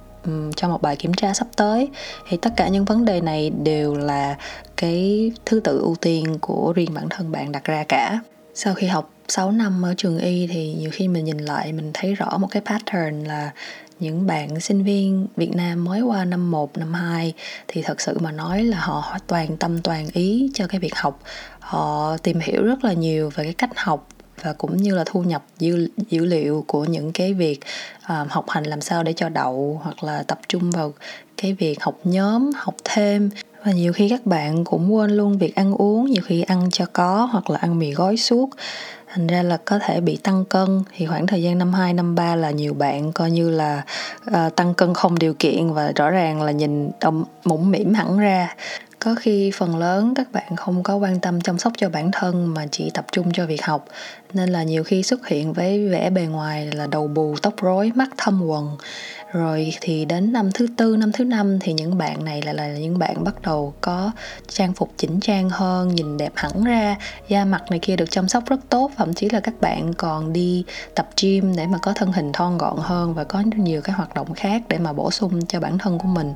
cho 0.56 0.69
một 0.69 0.82
bài 0.82 0.97
kiểm 0.97 1.14
tra 1.14 1.35
sắp 1.35 1.47
tới 1.56 1.88
thì 2.29 2.37
tất 2.37 2.50
cả 2.56 2.69
những 2.69 2.85
vấn 2.85 3.05
đề 3.05 3.20
này 3.20 3.50
đều 3.50 3.94
là 3.94 4.37
cái 4.76 5.32
thứ 5.47 5.61
tự 5.61 5.79
ưu 5.79 5.97
tiên 6.00 6.38
của 6.41 6.73
riêng 6.76 6.94
bản 6.94 7.08
thân 7.11 7.32
bạn 7.32 7.53
đặt 7.53 7.64
ra 7.64 7.85
cả 7.88 8.20
sau 8.55 8.75
khi 8.75 8.87
học 8.87 9.11
6 9.29 9.53
năm 9.53 9.82
ở 9.85 9.94
trường 9.97 10.19
y 10.19 10.47
thì 10.47 10.75
nhiều 10.75 10.91
khi 10.93 11.08
mình 11.08 11.25
nhìn 11.25 11.38
lại 11.38 11.73
mình 11.73 11.91
thấy 11.94 12.14
rõ 12.14 12.38
một 12.38 12.49
cái 12.50 12.62
pattern 12.67 13.25
là 13.25 13.50
những 14.00 14.26
bạn 14.26 14.61
sinh 14.61 14.85
viên 14.85 15.26
Việt 15.37 15.56
Nam 15.56 15.85
mới 15.85 16.00
qua 16.00 16.25
năm 16.25 16.50
1, 16.50 16.79
năm 16.79 16.94
2 16.94 17.32
thì 17.69 17.82
thật 17.82 18.00
sự 18.00 18.19
mà 18.19 18.32
nói 18.32 18.64
là 18.64 18.81
họ 18.81 19.19
toàn 19.26 19.56
tâm 19.56 19.82
toàn 19.82 20.09
ý 20.12 20.50
cho 20.55 20.67
cái 20.67 20.81
việc 20.81 20.94
học. 20.94 21.20
Họ 21.61 22.17
tìm 22.17 22.41
hiểu 22.41 22.62
rất 22.62 22.85
là 22.85 22.93
nhiều 22.93 23.31
về 23.35 23.44
cái 23.44 23.55
cách 23.55 23.70
học 23.76 24.09
và 24.43 24.53
cũng 24.53 24.77
như 24.77 24.94
là 24.94 25.05
thu 25.06 25.23
nhập 25.23 25.44
dữ, 25.59 25.88
dữ 26.09 26.25
liệu 26.25 26.65
của 26.67 26.85
những 26.85 27.12
cái 27.12 27.35
việc 27.35 27.61
uh, 27.99 28.31
học 28.31 28.44
hành 28.49 28.65
làm 28.65 28.81
sao 28.81 29.03
để 29.03 29.12
cho 29.12 29.29
đậu 29.29 29.81
hoặc 29.85 30.05
là 30.05 30.23
tập 30.23 30.41
trung 30.49 30.71
vào 30.71 30.93
cái 31.37 31.53
việc 31.53 31.83
học 31.83 31.99
nhóm 32.05 32.50
học 32.56 32.75
thêm 32.85 33.31
và 33.66 33.72
nhiều 33.72 33.92
khi 33.92 34.08
các 34.08 34.26
bạn 34.26 34.64
cũng 34.64 34.94
quên 34.94 35.10
luôn 35.10 35.38
việc 35.38 35.54
ăn 35.54 35.74
uống 35.74 36.10
nhiều 36.10 36.22
khi 36.26 36.42
ăn 36.42 36.68
cho 36.72 36.86
có 36.92 37.28
hoặc 37.32 37.50
là 37.50 37.58
ăn 37.58 37.78
mì 37.78 37.92
gói 37.92 38.16
suốt. 38.16 38.50
Thành 39.06 39.26
ra 39.26 39.42
là 39.42 39.56
có 39.56 39.78
thể 39.78 40.00
bị 40.00 40.16
tăng 40.16 40.44
cân. 40.44 40.82
Thì 40.96 41.06
khoảng 41.06 41.26
thời 41.26 41.42
gian 41.42 41.58
năm 41.58 41.72
2, 41.72 41.94
năm 41.94 42.14
3 42.14 42.36
là 42.36 42.50
nhiều 42.50 42.74
bạn 42.74 43.12
coi 43.12 43.30
như 43.30 43.50
là 43.50 43.82
uh, 44.30 44.56
tăng 44.56 44.74
cân 44.74 44.94
không 44.94 45.18
điều 45.18 45.34
kiện 45.34 45.72
và 45.72 45.92
rõ 45.96 46.10
ràng 46.10 46.42
là 46.42 46.52
nhìn 46.52 46.90
ông 47.00 47.24
mũm 47.44 47.70
mỉm 47.70 47.94
hẳn 47.94 48.18
ra. 48.18 48.54
Có 48.98 49.14
khi 49.14 49.50
phần 49.54 49.76
lớn 49.76 50.14
các 50.16 50.32
bạn 50.32 50.56
không 50.56 50.82
có 50.82 50.96
quan 50.96 51.20
tâm 51.20 51.40
chăm 51.40 51.58
sóc 51.58 51.72
cho 51.76 51.88
bản 51.88 52.10
thân 52.12 52.54
mà 52.54 52.66
chỉ 52.70 52.90
tập 52.90 53.06
trung 53.12 53.32
cho 53.32 53.46
việc 53.46 53.64
học. 53.64 53.86
Nên 54.32 54.48
là 54.48 54.62
nhiều 54.62 54.84
khi 54.84 55.02
xuất 55.02 55.26
hiện 55.26 55.52
với 55.52 55.88
vẻ 55.88 56.10
bề 56.10 56.22
ngoài 56.22 56.70
là 56.74 56.86
đầu 56.86 57.08
bù 57.08 57.34
tóc 57.42 57.54
rối 57.62 57.92
mắt 57.94 58.08
thâm 58.16 58.42
quần 58.46 58.76
rồi 59.37 59.73
thì 59.81 60.05
đến 60.05 60.33
năm 60.33 60.50
thứ 60.55 60.67
tư, 60.77 60.97
năm 60.97 61.12
thứ 61.12 61.25
năm 61.25 61.59
thì 61.61 61.73
những 61.73 61.99
bạn 61.99 62.25
này 62.25 62.43
lại 62.43 62.55
là 62.55 62.69
những 62.69 62.99
bạn 62.99 63.25
bắt 63.25 63.43
đầu 63.43 63.75
có 63.81 64.11
trang 64.49 64.73
phục 64.75 64.91
chỉnh 64.97 65.21
trang 65.21 65.50
hơn, 65.50 65.94
nhìn 65.94 66.17
đẹp 66.17 66.33
hẳn 66.35 66.64
ra. 66.64 66.97
Da 67.28 67.45
mặt 67.45 67.62
này 67.71 67.78
kia 67.78 67.97
được 67.97 68.11
chăm 68.11 68.28
sóc 68.28 68.45
rất 68.47 68.61
tốt, 68.69 68.90
thậm 68.97 69.14
chí 69.14 69.28
là 69.28 69.40
các 69.40 69.61
bạn 69.61 69.95
còn 69.95 70.33
đi 70.33 70.64
tập 70.95 71.09
gym 71.23 71.57
để 71.57 71.66
mà 71.66 71.78
có 71.78 71.93
thân 71.93 72.12
hình 72.12 72.33
thon 72.33 72.59
gọn 72.59 72.76
hơn 72.78 73.14
và 73.14 73.25
có 73.25 73.43
nhiều 73.57 73.81
cái 73.81 73.95
hoạt 73.95 74.14
động 74.14 74.35
khác 74.35 74.62
để 74.69 74.78
mà 74.78 74.93
bổ 74.93 75.11
sung 75.11 75.47
cho 75.47 75.61
bản 75.61 75.78
thân 75.78 75.99
của 75.99 76.09
mình 76.09 76.35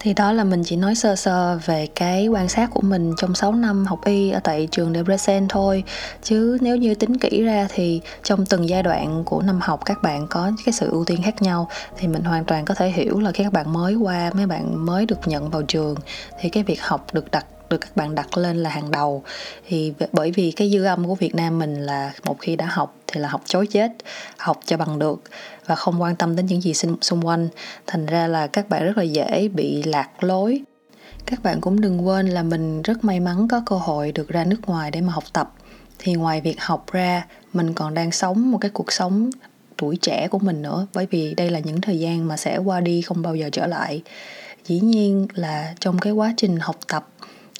thì 0.00 0.14
đó 0.14 0.32
là 0.32 0.44
mình 0.44 0.62
chỉ 0.64 0.76
nói 0.76 0.94
sơ 0.94 1.16
sơ 1.16 1.58
về 1.64 1.86
cái 1.94 2.28
quan 2.28 2.48
sát 2.48 2.70
của 2.70 2.80
mình 2.80 3.14
trong 3.16 3.34
6 3.34 3.52
năm 3.52 3.86
học 3.86 4.04
y 4.04 4.30
ở 4.30 4.40
tại 4.44 4.68
trường 4.70 4.94
Debrecen 4.94 5.48
thôi. 5.48 5.84
Chứ 6.22 6.58
nếu 6.60 6.76
như 6.76 6.94
tính 6.94 7.18
kỹ 7.18 7.42
ra 7.42 7.68
thì 7.74 8.00
trong 8.22 8.46
từng 8.46 8.68
giai 8.68 8.82
đoạn 8.82 9.24
của 9.24 9.42
năm 9.42 9.60
học, 9.62 9.80
các 9.84 10.02
bạn 10.02 10.26
có 10.30 10.50
cái 10.64 10.72
sự 10.72 10.90
ưu 10.90 11.04
tiên 11.04 11.22
khác 11.22 11.42
nhau. 11.42 11.68
Thì 11.96 12.08
mình 12.08 12.22
hoàn 12.22 12.44
toàn 12.44 12.64
có 12.64 12.74
thể 12.74 12.90
hiểu 12.90 13.20
là 13.20 13.32
khi 13.32 13.44
các 13.44 13.52
bạn 13.52 13.72
mới 13.72 13.94
qua, 13.94 14.30
mấy 14.34 14.46
bạn 14.46 14.86
mới 14.86 15.06
được 15.06 15.28
nhận 15.28 15.50
vào 15.50 15.62
trường. 15.62 15.94
Thì 16.40 16.48
cái 16.48 16.62
việc 16.62 16.82
học 16.82 17.06
được 17.12 17.30
đặt 17.30 17.46
được 17.70 17.78
các 17.78 17.96
bạn 17.96 18.14
đặt 18.14 18.38
lên 18.38 18.56
là 18.56 18.70
hàng 18.70 18.90
đầu. 18.90 19.22
Thì 19.66 19.92
bởi 20.12 20.30
vì 20.30 20.52
cái 20.52 20.70
dư 20.70 20.84
âm 20.84 21.06
của 21.06 21.14
Việt 21.14 21.34
Nam 21.34 21.58
mình 21.58 21.74
là 21.82 22.12
một 22.24 22.36
khi 22.40 22.56
đã 22.56 22.66
học 22.66 22.96
thì 23.06 23.20
là 23.20 23.28
học 23.28 23.42
chối 23.44 23.66
chết, 23.66 23.92
học 24.36 24.60
cho 24.64 24.76
bằng 24.76 24.98
được 24.98 25.22
và 25.66 25.74
không 25.74 26.02
quan 26.02 26.16
tâm 26.16 26.36
đến 26.36 26.46
những 26.46 26.60
gì 26.60 26.74
xung 27.00 27.26
quanh. 27.26 27.48
Thành 27.86 28.06
ra 28.06 28.26
là 28.26 28.46
các 28.46 28.68
bạn 28.68 28.84
rất 28.84 28.96
là 28.96 29.02
dễ 29.02 29.48
bị 29.48 29.82
lạc 29.82 30.24
lối. 30.24 30.62
Các 31.26 31.42
bạn 31.42 31.60
cũng 31.60 31.80
đừng 31.80 32.06
quên 32.06 32.28
là 32.28 32.42
mình 32.42 32.82
rất 32.82 33.04
may 33.04 33.20
mắn 33.20 33.48
có 33.48 33.62
cơ 33.66 33.76
hội 33.76 34.12
được 34.12 34.28
ra 34.28 34.44
nước 34.44 34.60
ngoài 34.66 34.90
để 34.90 35.00
mà 35.00 35.12
học 35.12 35.24
tập. 35.32 35.52
Thì 35.98 36.14
ngoài 36.14 36.40
việc 36.40 36.60
học 36.60 36.92
ra, 36.92 37.26
mình 37.52 37.74
còn 37.74 37.94
đang 37.94 38.12
sống 38.12 38.50
một 38.50 38.58
cái 38.60 38.70
cuộc 38.70 38.92
sống 38.92 39.30
tuổi 39.76 39.96
trẻ 39.96 40.28
của 40.28 40.38
mình 40.38 40.62
nữa, 40.62 40.86
bởi 40.94 41.06
vì 41.10 41.34
đây 41.34 41.50
là 41.50 41.58
những 41.58 41.80
thời 41.80 41.98
gian 41.98 42.28
mà 42.28 42.36
sẽ 42.36 42.58
qua 42.58 42.80
đi 42.80 43.02
không 43.02 43.22
bao 43.22 43.34
giờ 43.34 43.50
trở 43.52 43.66
lại. 43.66 44.02
Dĩ 44.64 44.80
nhiên 44.80 45.26
là 45.34 45.74
trong 45.80 45.98
cái 45.98 46.12
quá 46.12 46.34
trình 46.36 46.56
học 46.56 46.76
tập 46.88 47.08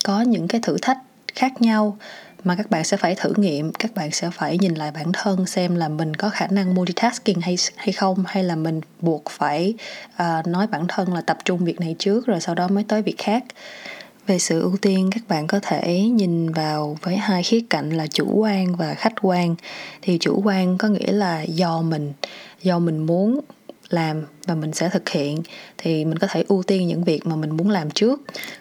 có 0.05 0.21
những 0.21 0.49
cái 0.49 0.61
thử 0.61 0.77
thách 0.83 0.99
khác 1.35 1.63
nhau 1.63 1.99
mà 2.45 2.55
các 2.55 2.71
bạn 2.71 2.85
sẽ 2.85 2.97
phải 2.97 3.15
thử 3.15 3.33
nghiệm 3.37 3.73
các 3.73 3.95
bạn 3.95 4.11
sẽ 4.11 4.31
phải 4.31 4.59
nhìn 4.59 4.75
lại 4.75 4.91
bản 4.91 5.13
thân 5.13 5.47
xem 5.47 5.75
là 5.75 5.89
mình 5.89 6.15
có 6.15 6.29
khả 6.31 6.47
năng 6.47 6.75
multitasking 6.75 7.41
hay 7.41 7.57
hay 7.77 7.93
không 7.93 8.25
hay 8.27 8.45
là 8.45 8.57
mình 8.57 8.81
buộc 9.01 9.25
phải 9.31 9.75
uh, 10.23 10.47
nói 10.47 10.67
bản 10.67 10.85
thân 10.89 11.15
là 11.15 11.21
tập 11.21 11.39
trung 11.45 11.65
việc 11.65 11.81
này 11.81 11.97
trước 11.99 12.27
rồi 12.27 12.41
sau 12.41 12.55
đó 12.55 12.69
mới 12.69 12.85
tới 12.89 13.03
việc 13.03 13.19
khác. 13.19 13.45
Về 14.27 14.39
sự 14.39 14.61
ưu 14.61 14.77
tiên 14.77 15.11
các 15.13 15.29
bạn 15.29 15.47
có 15.47 15.61
thể 15.63 16.01
nhìn 16.01 16.53
vào 16.53 16.97
với 17.03 17.17
hai 17.17 17.43
khía 17.43 17.61
cạnh 17.71 17.91
là 17.91 18.07
chủ 18.07 18.27
quan 18.35 18.77
và 18.77 18.95
khách 18.95 19.15
quan. 19.23 19.55
Thì 20.03 20.19
chủ 20.21 20.43
quan 20.45 20.79
có 20.79 20.89
nghĩa 20.89 21.13
là 21.13 21.43
do 21.43 21.83
mình 21.83 22.13
do 22.63 22.79
mình 22.79 22.99
muốn 22.99 23.41
làm 23.91 24.23
và 24.47 24.55
mình 24.55 24.73
sẽ 24.73 24.89
thực 24.89 25.09
hiện, 25.09 25.43
thì 25.79 26.05
mình 26.05 26.19
có 26.19 26.27
thể 26.31 26.45
ưu 26.49 26.63
tiên 26.63 26.87
những 26.87 27.05
việc 27.05 27.27
mà 27.27 27.37
mình 27.37 27.57
muốn 27.57 27.71
làm 27.71 27.91
trước. 27.91 28.21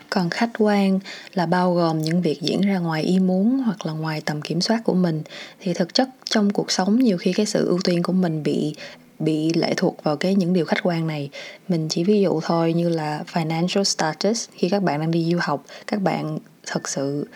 Còn 0.10 0.30
khách 0.30 0.50
quan 0.58 1.00
là 1.34 1.46
bao 1.46 1.74
gồm 1.74 2.02
những 2.02 2.22
việc 2.22 2.42
diễn 2.42 2.62
ra 2.62 2.78
ngoài 2.78 3.04
ý 3.04 3.20
muốn 3.20 3.58
hoặc 3.58 3.86
là 3.86 3.94
ngoài 3.94 4.22
tầm 4.26 4.42
kiểm 4.42 4.62
soát 4.62 4.82
của 4.84 4.94
mình. 4.94 5.24
Thì 5.60 5.74
thực 5.74 5.94
chất 5.94 6.10
trong 6.26 6.54
cuộc 6.54 6.72
sống, 6.72 7.00
nhiều 7.00 7.18
khi 7.18 7.34
cái 7.34 7.46
sự 7.46 7.68
ưu 7.68 7.80
tiên 7.84 8.04
của 8.04 8.14
mình 8.14 8.44
bị 8.44 8.76
bị 9.20 9.54
lệ 9.54 9.74
thuộc 9.78 10.04
vào 10.04 10.18
cái 10.18 10.36
những 10.36 10.54
điều 10.54 10.66
khách 10.66 10.84
quan 10.84 11.08
này. 11.08 11.30
Mình 11.68 11.88
chỉ 11.90 12.04
ví 12.04 12.22
dụ 12.22 12.40
thôi 12.44 12.74
như 12.74 12.90
là 12.90 13.24
financial 13.34 13.84
status. 13.84 14.50
Khi 14.52 14.70
các 14.70 14.84
bạn 14.84 15.00
đang 15.00 15.12
đi 15.12 15.32
du 15.32 15.38
học, 15.42 15.66
các 15.88 16.02
bạn 16.02 16.40
thật 16.66 16.88
sự 16.88 17.28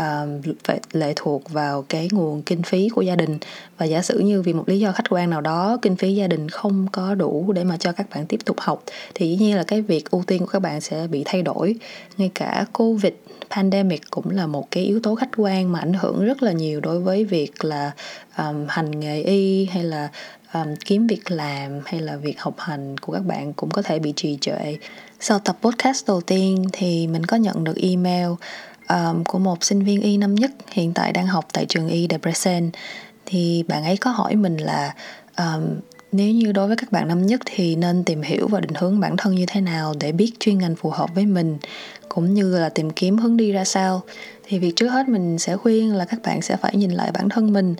uh, 0.00 0.56
phải 0.64 0.80
lệ 0.92 1.12
thuộc 1.16 1.50
vào 1.50 1.84
cái 1.88 2.08
nguồn 2.12 2.42
kinh 2.42 2.62
phí 2.62 2.88
của 2.88 3.02
gia 3.02 3.16
đình. 3.16 3.38
Và 3.78 3.86
giả 3.86 4.02
sử 4.02 4.18
như 4.18 4.42
vì 4.42 4.52
một 4.52 4.68
lý 4.68 4.80
do 4.80 4.92
khách 4.92 5.10
quan 5.10 5.30
nào 5.30 5.40
đó 5.40 5.78
kinh 5.82 5.96
phí 5.96 6.14
gia 6.14 6.26
đình 6.26 6.48
không 6.48 6.86
có 6.92 7.14
đủ 7.14 7.52
để 7.52 7.64
mà 7.64 7.76
cho 7.76 7.92
các 7.92 8.06
bạn 8.14 8.26
tiếp 8.26 8.40
tục 8.44 8.60
học 8.60 8.82
thì 9.14 9.28
dĩ 9.28 9.36
nhiên 9.36 9.56
là 9.56 9.62
cái 9.62 9.82
việc 9.82 10.10
ưu 10.10 10.22
tiên 10.26 10.40
của 10.40 10.46
các 10.46 10.58
bạn 10.58 10.80
sẽ 10.80 11.06
bị 11.06 11.22
thay 11.24 11.42
đổi. 11.42 11.74
Ngay 12.16 12.30
cả 12.34 12.66
covid 12.72 13.12
pandemic 13.50 14.10
cũng 14.10 14.30
là 14.30 14.46
một 14.46 14.70
cái 14.70 14.84
yếu 14.84 15.00
tố 15.00 15.14
khách 15.14 15.30
quan 15.36 15.72
mà 15.72 15.78
ảnh 15.78 15.94
hưởng 15.94 16.24
rất 16.24 16.42
là 16.42 16.52
nhiều 16.52 16.80
đối 16.80 17.00
với 17.00 17.24
việc 17.24 17.64
là 17.64 17.92
um, 18.38 18.66
hành 18.68 19.00
nghề 19.00 19.22
y 19.22 19.64
hay 19.64 19.84
là 19.84 20.08
um, 20.54 20.74
kiếm 20.84 21.06
việc 21.06 21.30
làm 21.30 21.80
hay 21.84 22.00
là 22.00 22.16
việc 22.16 22.40
học 22.40 22.54
hành 22.58 22.98
của 22.98 23.12
các 23.12 23.24
bạn 23.26 23.52
cũng 23.52 23.70
có 23.70 23.82
thể 23.82 23.98
bị 23.98 24.12
trì 24.16 24.38
trệ. 24.40 24.76
Sau 25.20 25.38
tập 25.38 25.56
podcast 25.62 26.06
đầu 26.06 26.20
tiên 26.20 26.64
thì 26.72 27.06
mình 27.06 27.26
có 27.26 27.36
nhận 27.36 27.64
được 27.64 27.76
email 27.76 28.28
um, 28.88 29.24
của 29.24 29.38
một 29.38 29.64
sinh 29.64 29.82
viên 29.82 30.00
y 30.00 30.16
năm 30.16 30.34
nhất 30.34 30.50
hiện 30.72 30.92
tại 30.94 31.12
đang 31.12 31.26
học 31.26 31.46
tại 31.52 31.66
trường 31.68 31.88
y 31.88 32.06
Debrecen 32.10 32.70
thì 33.26 33.64
bạn 33.68 33.84
ấy 33.84 33.96
có 33.96 34.10
hỏi 34.10 34.36
mình 34.36 34.56
là 34.56 34.94
um, 35.38 35.62
nếu 36.12 36.30
như 36.30 36.52
đối 36.52 36.66
với 36.66 36.76
các 36.76 36.92
bạn 36.92 37.08
năm 37.08 37.26
nhất 37.26 37.40
thì 37.44 37.76
nên 37.76 38.04
tìm 38.04 38.22
hiểu 38.22 38.48
và 38.48 38.60
định 38.60 38.74
hướng 38.74 39.00
bản 39.00 39.16
thân 39.16 39.34
như 39.34 39.44
thế 39.48 39.60
nào 39.60 39.94
để 40.00 40.12
biết 40.12 40.32
chuyên 40.40 40.58
ngành 40.58 40.76
phù 40.76 40.90
hợp 40.90 41.14
với 41.14 41.26
mình 41.26 41.58
cũng 42.08 42.34
như 42.34 42.58
là 42.58 42.68
tìm 42.68 42.90
kiếm 42.90 43.18
hướng 43.18 43.36
đi 43.36 43.52
ra 43.52 43.64
sao. 43.64 44.02
Thì 44.44 44.58
việc 44.58 44.72
trước 44.76 44.88
hết 44.88 45.08
mình 45.08 45.38
sẽ 45.38 45.56
khuyên 45.56 45.94
là 45.94 46.04
các 46.04 46.20
bạn 46.24 46.42
sẽ 46.42 46.56
phải 46.56 46.76
nhìn 46.76 46.90
lại 46.90 47.10
bản 47.12 47.28
thân 47.28 47.52
mình 47.52 47.74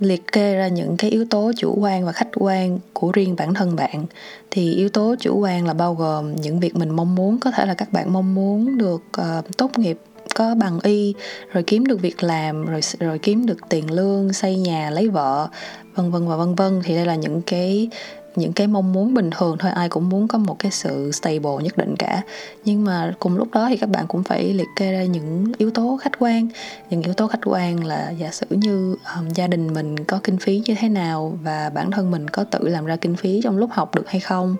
liệt 0.00 0.32
kê 0.32 0.54
ra 0.54 0.68
những 0.68 0.96
cái 0.96 1.10
yếu 1.10 1.24
tố 1.24 1.52
chủ 1.56 1.76
quan 1.80 2.04
và 2.04 2.12
khách 2.12 2.28
quan 2.34 2.78
của 2.92 3.12
riêng 3.12 3.36
bản 3.36 3.54
thân 3.54 3.76
bạn. 3.76 4.06
Thì 4.50 4.74
yếu 4.74 4.88
tố 4.88 5.14
chủ 5.20 5.38
quan 5.38 5.66
là 5.66 5.74
bao 5.74 5.94
gồm 5.94 6.36
những 6.36 6.60
việc 6.60 6.76
mình 6.76 6.90
mong 6.90 7.14
muốn 7.14 7.38
có 7.38 7.50
thể 7.50 7.66
là 7.66 7.74
các 7.74 7.92
bạn 7.92 8.12
mong 8.12 8.34
muốn 8.34 8.78
được 8.78 9.02
uh, 9.20 9.56
tốt 9.56 9.78
nghiệp 9.78 9.98
có 10.34 10.54
bằng 10.54 10.80
y 10.82 11.14
rồi 11.52 11.62
kiếm 11.62 11.86
được 11.86 12.00
việc 12.00 12.22
làm 12.22 12.66
rồi 12.66 12.80
rồi 13.00 13.18
kiếm 13.18 13.46
được 13.46 13.58
tiền 13.68 13.90
lương 13.90 14.32
xây 14.32 14.56
nhà 14.56 14.90
lấy 14.90 15.08
vợ 15.08 15.48
vân 15.94 16.10
vân 16.10 16.28
và 16.28 16.36
vân 16.36 16.54
vân. 16.54 16.80
Thì 16.84 16.94
đây 16.94 17.06
là 17.06 17.14
những 17.14 17.42
cái 17.42 17.88
những 18.36 18.52
cái 18.52 18.66
mong 18.66 18.92
muốn 18.92 19.14
bình 19.14 19.30
thường 19.30 19.56
thôi 19.58 19.70
ai 19.70 19.88
cũng 19.88 20.08
muốn 20.08 20.28
có 20.28 20.38
một 20.38 20.56
cái 20.58 20.72
sự 20.72 21.12
stable 21.12 21.62
nhất 21.62 21.76
định 21.76 21.94
cả. 21.98 22.22
Nhưng 22.64 22.84
mà 22.84 23.14
cùng 23.18 23.36
lúc 23.36 23.48
đó 23.52 23.66
thì 23.68 23.76
các 23.76 23.88
bạn 23.90 24.06
cũng 24.06 24.22
phải 24.22 24.54
liệt 24.54 24.68
kê 24.76 24.92
ra 24.92 25.04
những 25.04 25.52
yếu 25.58 25.70
tố 25.70 25.98
khách 26.02 26.18
quan. 26.18 26.48
Những 26.90 27.02
yếu 27.02 27.14
tố 27.14 27.26
khách 27.26 27.40
quan 27.44 27.84
là 27.84 28.10
giả 28.10 28.30
sử 28.30 28.46
như 28.50 28.96
um, 29.16 29.28
gia 29.28 29.46
đình 29.46 29.74
mình 29.74 30.04
có 30.04 30.20
kinh 30.24 30.36
phí 30.36 30.62
như 30.66 30.74
thế 30.80 30.88
nào 30.88 31.38
và 31.42 31.70
bản 31.74 31.90
thân 31.90 32.10
mình 32.10 32.28
có 32.28 32.44
tự 32.44 32.68
làm 32.68 32.84
ra 32.84 32.96
kinh 32.96 33.16
phí 33.16 33.40
trong 33.44 33.58
lúc 33.58 33.70
học 33.72 33.94
được 33.94 34.08
hay 34.08 34.20
không. 34.20 34.56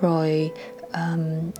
Rồi 0.00 0.50
um, 0.92 1.50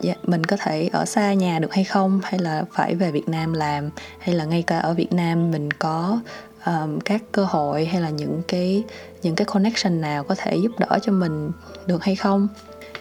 dạ, 0.00 0.14
mình 0.22 0.44
có 0.44 0.56
thể 0.56 0.88
ở 0.92 1.04
xa 1.04 1.32
nhà 1.32 1.58
được 1.58 1.74
hay 1.74 1.84
không? 1.84 2.20
Hay 2.24 2.38
là 2.38 2.64
phải 2.72 2.94
về 2.94 3.10
Việt 3.10 3.28
Nam 3.28 3.52
làm? 3.52 3.90
Hay 4.18 4.34
là 4.34 4.44
ngay 4.44 4.62
cả 4.62 4.78
ở 4.78 4.94
Việt 4.94 5.12
Nam 5.12 5.50
mình 5.50 5.70
có 5.70 6.20
um, 6.66 6.98
các 6.98 7.22
cơ 7.32 7.44
hội 7.44 7.86
hay 7.86 8.00
là 8.00 8.10
những 8.10 8.42
cái 8.48 8.82
những 9.22 9.34
cái 9.34 9.44
connection 9.44 10.00
nào 10.00 10.24
có 10.24 10.34
thể 10.34 10.56
giúp 10.56 10.72
đỡ 10.78 10.98
cho 11.02 11.12
mình 11.12 11.50
được 11.86 12.04
hay 12.04 12.16
không? 12.16 12.48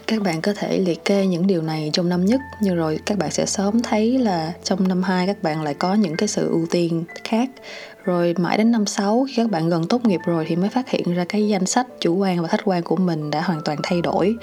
Các 0.08 0.22
bạn 0.22 0.41
có 0.41 0.53
thể 0.53 0.79
liệt 0.79 1.06
kê 1.06 1.25
những 1.25 1.48
điều 1.48 1.62
này 1.62 1.89
trong 1.94 2.10
năm 2.10 2.25
nhất. 2.25 2.39
Nhưng 2.62 2.75
rồi 2.75 3.00
các 3.06 3.18
bạn 3.18 3.32
sẽ 3.32 3.46
sớm 3.46 3.82
thấy 3.82 4.18
là 4.18 4.53
trong 4.63 4.88
năm 4.88 5.03
2 5.03 5.27
các 5.27 5.44
bạn 5.44 5.63
lại 5.63 5.74
có 5.74 5.94
những 5.94 6.15
cái 6.15 6.27
sự 6.27 6.50
ưu 6.50 6.65
tiên 6.72 7.03
khác. 7.24 7.50
Rồi 8.03 8.36
mãi 8.38 8.58
đến 8.58 8.72
năm 8.72 8.86
6 8.86 9.25
khi 9.29 9.34
các 9.36 9.51
bạn 9.51 9.70
gần 9.70 9.88
tốt 9.88 10.06
nghiệp 10.06 10.20
rồi 10.25 10.46
thì 10.48 10.56
mới 10.56 10.70
phát 10.70 10.89
hiện 10.89 11.13
ra 11.13 11.25
cái 11.29 11.48
danh 11.48 11.65
sách 11.65 11.88
chủ 12.00 12.15
quan 12.15 12.41
và 12.41 12.48
khách 12.48 12.62
quan 12.65 12.84
của 12.84 12.96
mình 12.96 13.32
đã 13.32 13.41
hoàn 13.41 13.62
toàn 13.65 13.77
thay 13.84 14.01
đổi. 14.01 14.36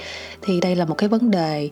Thì 0.43 0.61
đây 0.61 0.77
là 0.77 0.85
một 0.85 0.95
cái 0.95 1.09
vấn 1.09 1.31
đề 1.31 1.71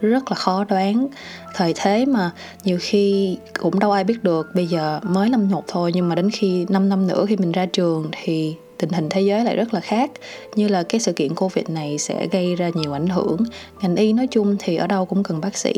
rất 0.00 0.30
là 0.30 0.34
khó 0.34 0.64
đoán. 0.64 1.08
Thời 1.54 1.72
thế 1.76 2.06
mà 2.06 2.30
nhiều 2.64 2.78
khi 2.80 3.38
cũng 3.58 3.78
đâu 3.78 3.90
ai 3.90 4.04
biết 4.04 4.22
được, 4.24 4.46
bây 4.54 4.66
giờ 4.66 5.00
mới 5.02 5.28
năm 5.28 5.50
một 5.50 5.64
thôi, 5.68 5.90
nhưng 5.94 6.08
mà 6.08 6.14
đến 6.14 6.30
khi 6.30 6.66
5 6.68 6.88
năm 6.88 7.06
nữa 7.06 7.26
khi 7.28 7.36
mình 7.36 7.52
ra 7.52 7.66
trường 7.66 8.08
thì 8.22 8.54
tình 8.78 8.90
hình 8.90 9.08
thế 9.10 9.20
giới 9.20 9.44
lại 9.44 9.56
rất 9.56 9.74
là 9.74 9.80
khác. 9.80 10.10
Như 10.56 10.68
là 10.68 10.82
cái 10.82 11.00
sự 11.00 11.12
kiện 11.12 11.34
covid 11.34 11.68
này 11.68 11.98
sẽ 11.98 12.26
gây 12.26 12.56
ra 12.56 12.70
nhiều 12.74 12.92
ảnh 12.92 13.06
hưởng. 13.06 13.36
Ngành 13.82 13.96
y 13.96 14.12
nói 14.12 14.26
chung 14.26 14.56
thì 14.58 14.76
ở 14.76 14.86
đâu 14.86 15.04
cũng 15.04 15.22
cần 15.22 15.40
bác 15.40 15.56
sĩ. 15.56 15.72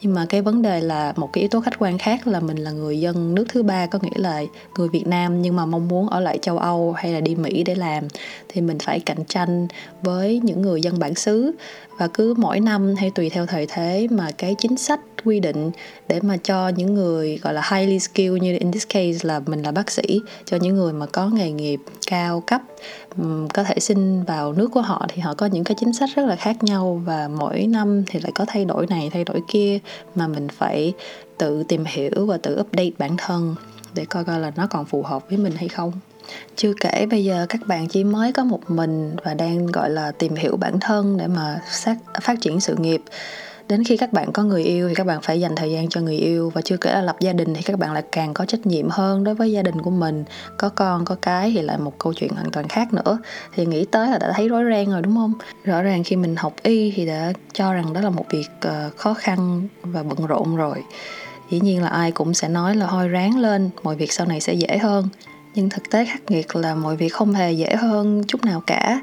Nhưng 0.00 0.14
mà 0.14 0.26
cái 0.28 0.42
vấn 0.42 0.62
đề 0.62 0.80
là 0.80 1.12
một 1.16 1.30
cái 1.32 1.42
yếu 1.42 1.48
tố 1.48 1.60
khách 1.60 1.78
quan 1.78 1.98
khác 1.98 2.26
là 2.26 2.40
mình 2.40 2.56
là 2.56 2.70
người 2.70 3.00
dân 3.00 3.34
nước 3.34 3.44
thứ 3.48 3.62
ba, 3.62 3.86
có 3.86 3.98
nghĩa 4.02 4.18
là 4.18 4.42
người 4.78 4.88
việt 4.88 5.06
nam, 5.06 5.42
nhưng 5.42 5.56
mà 5.56 5.66
mong 5.66 5.88
muốn 5.88 6.08
ở 6.08 6.20
lại 6.20 6.38
châu 6.42 6.58
âu 6.58 6.92
hay 6.92 7.12
là 7.12 7.20
đi 7.20 7.34
mỹ 7.34 7.62
để 7.62 7.74
làm. 7.74 8.04
Thì 8.48 8.60
mình 8.60 8.78
phải 8.78 9.00
cạnh 9.00 9.24
tranh 9.28 9.68
với 10.02 10.40
những 10.42 10.62
người 10.62 10.80
dân 10.80 10.98
bản 10.98 11.14
xứ 11.14 11.52
và 11.98 12.08
cứ 12.14 12.34
mỗi 12.36 12.60
năm 12.60 12.94
hay 12.98 13.10
tùy 13.10 13.30
theo 13.30 13.46
thời 13.46 13.66
thế 13.66 14.06
mà 14.10 14.30
cái 14.38 14.54
chính 14.58 14.76
sách 14.76 15.00
quy 15.24 15.40
định 15.40 15.70
để 16.08 16.20
mà 16.20 16.36
cho 16.36 16.68
những 16.68 16.94
người, 16.94 17.38
gọi 17.42 17.54
là, 17.54 17.62
highly 17.70 17.98
skilled 17.98 18.42
như 18.42 18.56
in 18.58 18.72
this 18.72 18.86
case 18.88 19.18
là 19.22 19.40
mình 19.46 19.62
là 19.62 19.72
bác 19.72 19.90
sĩ, 19.90 20.20
cho 20.44 20.56
những 20.60 20.74
người 20.74 20.92
mà 20.92 21.06
có 21.06 21.28
nghề 21.28 21.50
nghiệp 21.50 21.80
cao 22.06 22.40
cấp 22.46 22.62
có 23.54 23.64
thể 23.64 23.80
xin 23.80 24.22
vào 24.22 24.52
nước 24.52 24.68
của 24.72 24.80
họ 24.80 25.06
thì 25.08 25.22
họ 25.22 25.34
có 25.34 25.46
những 25.46 25.64
cái 25.64 25.76
chính 25.80 25.92
sách 25.92 26.10
rất 26.16 26.26
là 26.26 26.36
khác 26.36 26.64
nhau 26.64 27.02
và 27.04 27.28
mỗi 27.28 27.66
năm 27.66 28.04
thì 28.06 28.20
lại 28.20 28.32
có 28.34 28.44
thay 28.48 28.64
đổi 28.64 28.86
này, 28.86 29.10
thay 29.12 29.24
đổi 29.24 29.40
kia 29.48 29.78
mà 30.14 30.28
mình 30.28 30.48
phải 30.48 30.92
tự 31.38 31.62
tìm 31.68 31.84
hiểu 31.86 32.26
và 32.26 32.38
tự 32.42 32.60
update 32.60 32.90
bản 32.98 33.16
thân 33.18 33.54
để 33.94 34.04
coi 34.04 34.24
coi 34.24 34.40
là 34.40 34.52
nó 34.56 34.66
còn 34.66 34.84
phù 34.84 35.02
hợp 35.02 35.28
với 35.28 35.38
mình 35.38 35.52
hay 35.56 35.68
không 35.68 35.92
chưa 36.56 36.72
kể 36.80 37.06
bây 37.10 37.24
giờ 37.24 37.46
các 37.48 37.66
bạn 37.66 37.88
chỉ 37.88 38.04
mới 38.04 38.32
có 38.32 38.44
một 38.44 38.60
mình 38.68 39.16
và 39.24 39.34
đang 39.34 39.66
gọi 39.66 39.90
là 39.90 40.12
tìm 40.12 40.34
hiểu 40.34 40.56
bản 40.56 40.80
thân 40.80 41.16
để 41.16 41.26
mà 41.26 41.60
phát, 41.84 41.96
phát 42.22 42.40
triển 42.40 42.60
sự 42.60 42.76
nghiệp. 42.76 43.00
Đến 43.68 43.84
khi 43.84 43.96
các 43.96 44.12
bạn 44.12 44.32
có 44.32 44.42
người 44.42 44.62
yêu 44.62 44.88
thì 44.88 44.94
các 44.94 45.06
bạn 45.06 45.20
phải 45.22 45.40
dành 45.40 45.56
thời 45.56 45.70
gian 45.70 45.88
cho 45.88 46.00
người 46.00 46.16
yêu 46.16 46.50
và 46.54 46.62
chưa 46.62 46.76
kể 46.76 46.92
là 46.92 47.00
lập 47.00 47.16
gia 47.20 47.32
đình 47.32 47.54
thì 47.54 47.62
các 47.62 47.78
bạn 47.78 47.92
lại 47.92 48.02
càng 48.12 48.34
có 48.34 48.44
trách 48.44 48.66
nhiệm 48.66 48.88
hơn 48.88 49.24
đối 49.24 49.34
với 49.34 49.52
gia 49.52 49.62
đình 49.62 49.82
của 49.82 49.90
mình. 49.90 50.24
Có 50.56 50.68
con 50.68 51.04
có 51.04 51.14
cái 51.22 51.52
thì 51.54 51.62
lại 51.62 51.78
một 51.78 51.98
câu 51.98 52.14
chuyện 52.14 52.30
hoàn 52.34 52.50
toàn 52.50 52.68
khác 52.68 52.92
nữa. 52.92 53.18
Thì 53.54 53.66
nghĩ 53.66 53.84
tới 53.84 54.10
là 54.10 54.18
đã 54.18 54.32
thấy 54.34 54.48
rối 54.48 54.64
ren 54.70 54.90
rồi 54.90 55.02
đúng 55.02 55.14
không? 55.16 55.32
Rõ 55.64 55.82
ràng 55.82 56.04
khi 56.04 56.16
mình 56.16 56.36
học 56.36 56.54
y 56.62 56.92
thì 56.96 57.06
đã 57.06 57.32
cho 57.52 57.74
rằng 57.74 57.92
đó 57.92 58.00
là 58.00 58.10
một 58.10 58.24
việc 58.30 58.48
ờ, 58.60 58.90
khó 58.96 59.14
khăn 59.14 59.68
và 59.82 60.02
bận 60.02 60.26
rộn 60.26 60.56
rồi. 60.56 60.82
Dĩ 61.50 61.60
nhiên 61.60 61.82
là 61.82 61.88
ai 61.88 62.12
cũng 62.12 62.34
sẽ 62.34 62.48
nói 62.48 62.76
là 62.76 62.86
thôi 62.86 63.08
ráng 63.08 63.38
lên 63.38 63.70
mọi 63.82 63.96
việc 63.96 64.12
sau 64.12 64.26
này 64.26 64.40
sẽ 64.40 64.52
dễ 64.52 64.78
hơn 64.78 65.08
nhưng 65.54 65.68
thực 65.68 65.90
tế 65.90 66.04
khắc 66.04 66.30
nghiệt 66.30 66.56
là 66.56 66.74
mọi 66.74 66.96
việc 66.96 67.08
không 67.08 67.34
hề 67.34 67.52
dễ 67.52 67.74
hơn 67.76 68.22
chút 68.28 68.44
nào 68.44 68.62
cả, 68.66 69.00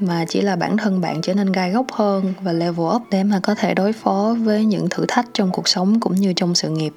mà 0.00 0.24
chỉ 0.28 0.40
là 0.40 0.56
bản 0.56 0.76
thân 0.76 1.00
bạn 1.00 1.22
trở 1.22 1.34
nên 1.34 1.52
gai 1.52 1.70
góc 1.70 1.86
hơn 1.92 2.34
và 2.42 2.52
level 2.52 2.86
up 2.94 3.02
để 3.10 3.24
mà 3.24 3.40
có 3.42 3.54
thể 3.54 3.74
đối 3.74 3.92
phó 3.92 4.36
với 4.42 4.64
những 4.64 4.88
thử 4.88 5.04
thách 5.08 5.26
trong 5.34 5.50
cuộc 5.52 5.68
sống 5.68 6.00
cũng 6.00 6.14
như 6.14 6.32
trong 6.32 6.54
sự 6.54 6.70
nghiệp. 6.70 6.92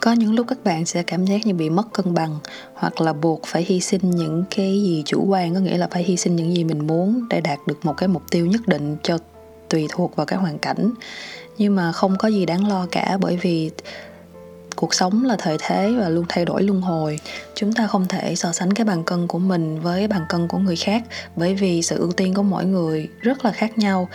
Có 0.00 0.12
những 0.12 0.34
lúc 0.34 0.46
các 0.48 0.64
bạn 0.64 0.86
sẽ 0.86 1.02
cảm 1.02 1.24
giác 1.24 1.46
như 1.46 1.54
bị 1.54 1.70
mất 1.70 1.92
cân 1.92 2.14
bằng 2.14 2.38
hoặc 2.74 3.00
là 3.00 3.12
buộc 3.12 3.46
phải 3.46 3.64
hy 3.68 3.80
sinh 3.80 4.10
những 4.10 4.44
cái 4.56 4.82
gì 4.82 5.02
chủ 5.06 5.24
quan, 5.28 5.54
có 5.54 5.60
nghĩa 5.60 5.78
là 5.78 5.88
phải 5.90 6.02
hy 6.02 6.16
sinh 6.16 6.36
những 6.36 6.54
gì 6.56 6.64
mình 6.64 6.86
muốn 6.86 7.28
để 7.30 7.40
đạt 7.40 7.58
được 7.66 7.84
một 7.84 7.94
cái 7.96 8.08
mục 8.08 8.22
tiêu 8.30 8.46
nhất 8.46 8.68
định 8.68 8.96
cho 9.02 9.18
tùy 9.68 9.86
thuộc 9.90 10.16
vào 10.16 10.26
cái 10.26 10.38
hoàn 10.38 10.58
cảnh. 10.58 10.90
Nhưng 11.58 11.76
mà 11.76 11.92
không 11.92 12.16
có 12.18 12.28
gì 12.28 12.46
đáng 12.46 12.68
lo 12.68 12.86
cả 12.92 13.18
bởi 13.20 13.36
vì 13.36 13.70
cuộc 14.76 14.94
sống 14.94 15.24
là 15.24 15.36
thời 15.38 15.56
thế 15.60 15.94
và 15.98 16.08
luôn 16.08 16.24
thay 16.28 16.44
đổi 16.44 16.62
luân 16.62 16.80
hồi. 16.80 17.18
Chúng 17.54 17.72
ta 17.72 17.86
không 17.86 18.08
thể 18.08 18.34
so 18.36 18.52
sánh 18.52 18.72
cái 18.72 18.84
bàn 18.84 19.04
cân 19.04 19.26
của 19.26 19.38
mình 19.38 19.80
với 19.80 20.08
bàn 20.08 20.22
cân 20.28 20.48
của 20.48 20.58
người 20.58 20.76
khác, 20.76 21.02
bởi 21.36 21.54
vì 21.54 21.82
sự 21.82 21.98
ưu 21.98 22.12
tiên 22.12 22.34
của 22.34 22.42
mỗi 22.42 22.64
người 22.64 23.08
rất 23.20 23.44
là 23.44 23.52
khác 23.52 23.78
nhau. 23.78 24.08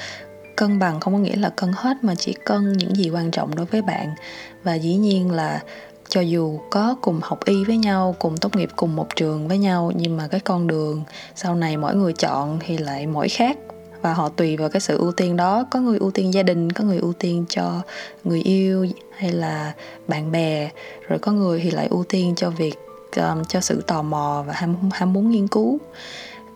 Cân 0.55 0.79
bằng 0.79 0.99
không 0.99 1.13
có 1.13 1.19
nghĩa 1.19 1.35
là 1.35 1.49
cân 1.49 1.71
hết, 1.75 1.97
mà 2.01 2.15
chỉ 2.15 2.35
cân 2.45 2.73
những 2.73 2.95
gì 2.95 3.09
quan 3.09 3.31
trọng 3.31 3.55
đối 3.55 3.65
với 3.65 3.81
bạn. 3.81 4.15
Và 4.63 4.75
dĩ 4.75 4.95
nhiên 4.95 5.31
là 5.31 5.61
cho 6.09 6.21
dù 6.21 6.59
có 6.71 6.95
cùng 7.01 7.19
học 7.23 7.45
y 7.45 7.63
với 7.63 7.77
nhau, 7.77 8.15
cùng 8.19 8.37
tốt 8.37 8.55
nghiệp 8.55 8.69
cùng 8.75 8.95
một 8.95 9.07
trường 9.15 9.47
với 9.47 9.57
nhau, 9.57 9.91
nhưng 9.95 10.17
mà 10.17 10.27
cái 10.27 10.39
con 10.39 10.67
đường 10.67 11.03
sau 11.35 11.55
này 11.55 11.77
mỗi 11.77 11.95
người 11.95 12.13
chọn 12.13 12.59
thì 12.59 12.77
lại 12.77 13.07
mỗi 13.07 13.29
khác 13.29 13.57
và 14.01 14.13
họ 14.13 14.29
tùy 14.29 14.57
vào 14.57 14.69
cái 14.69 14.81
sự 14.81 14.97
ưu 14.97 15.11
tiên 15.11 15.37
đó. 15.37 15.65
Có 15.71 15.79
người 15.79 15.97
ưu 15.97 16.11
tiên 16.11 16.33
gia 16.33 16.43
đình 16.43 16.71
có 16.71 16.83
người 16.83 16.97
ưu 16.97 17.13
tiên 17.13 17.45
cho 17.49 17.81
người 18.23 18.41
yêu 18.41 18.87
hay 19.17 19.31
là 19.31 19.73
bạn 20.07 20.31
bè. 20.31 20.69
Rồi 21.07 21.19
có 21.19 21.31
người 21.31 21.59
thì 21.59 21.71
lại 21.71 21.87
ưu 21.87 22.03
tiên 22.09 22.33
cho 22.35 22.49
việc 22.49 22.75
um, 23.15 23.43
cho 23.43 23.61
sự 23.61 23.81
tò 23.87 24.01
mò 24.01 24.43
và 24.47 24.53
ham 24.53 24.75
ham 24.91 25.13
muốn 25.13 25.31
nghiên 25.31 25.47
cứu. 25.47 25.79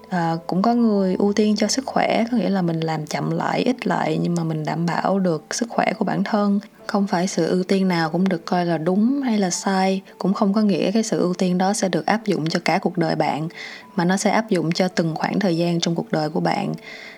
À, 0.10 0.38
cũng 0.48 0.62
có 0.62 0.74
người 0.74 1.16
ưu 1.20 1.34
tiên 1.34 1.56
cho 1.56 1.68
sức 1.68 1.86
khỏe 1.86 2.26
có 2.32 2.38
nghĩa 2.38 2.50
là 2.50 2.62
mình 2.62 2.80
làm 2.80 3.06
chậm 3.06 3.32
lại 3.32 3.62
ít 3.62 3.88
lại 3.88 4.20
nhưng 4.22 4.36
mà 4.36 4.44
mình 4.44 4.66
đảm 4.66 4.86
bảo 4.86 5.20
được 5.20 5.44
sức 5.52 5.70
khỏe 5.70 5.94
của 6.00 6.06
bản 6.06 6.24
thân. 6.24 6.60
Không 6.88 7.08
phải 7.08 7.28
sự 7.28 7.46
ưu 7.46 7.64
tiên 7.64 7.88
nào 7.88 8.10
cũng 8.10 8.30
được 8.30 8.46
coi 8.46 8.66
là 8.66 8.78
đúng 8.78 9.22
hay 9.22 9.38
là 9.38 9.50
sai 9.50 10.02
cũng 10.18 10.34
không 10.34 10.54
có 10.54 10.62
nghĩa 10.62 10.92
cái 10.92 11.04
sự 11.04 11.20
ưu 11.20 11.34
tiên 11.34 11.58
đó 11.58 11.74
sẽ 11.74 11.90
được 11.90 12.06
áp 12.06 12.26
dụng 12.26 12.50
cho 12.50 12.60
cả 12.66 12.78
cuộc 12.78 12.98
đời 12.98 13.16
bạn 13.16 13.48
mà 13.96 14.06
nó 14.06 14.18
sẽ 14.18 14.30
áp 14.30 14.50
dụng 14.50 14.72
cho 14.72 14.88
từng 14.88 15.16
khoảng 15.16 15.40
thời 15.40 15.58
gian 15.58 15.80
trong 15.80 15.96
cuộc 15.96 16.12
đời 16.12 16.30
của 16.30 16.40
bạn 16.40 16.74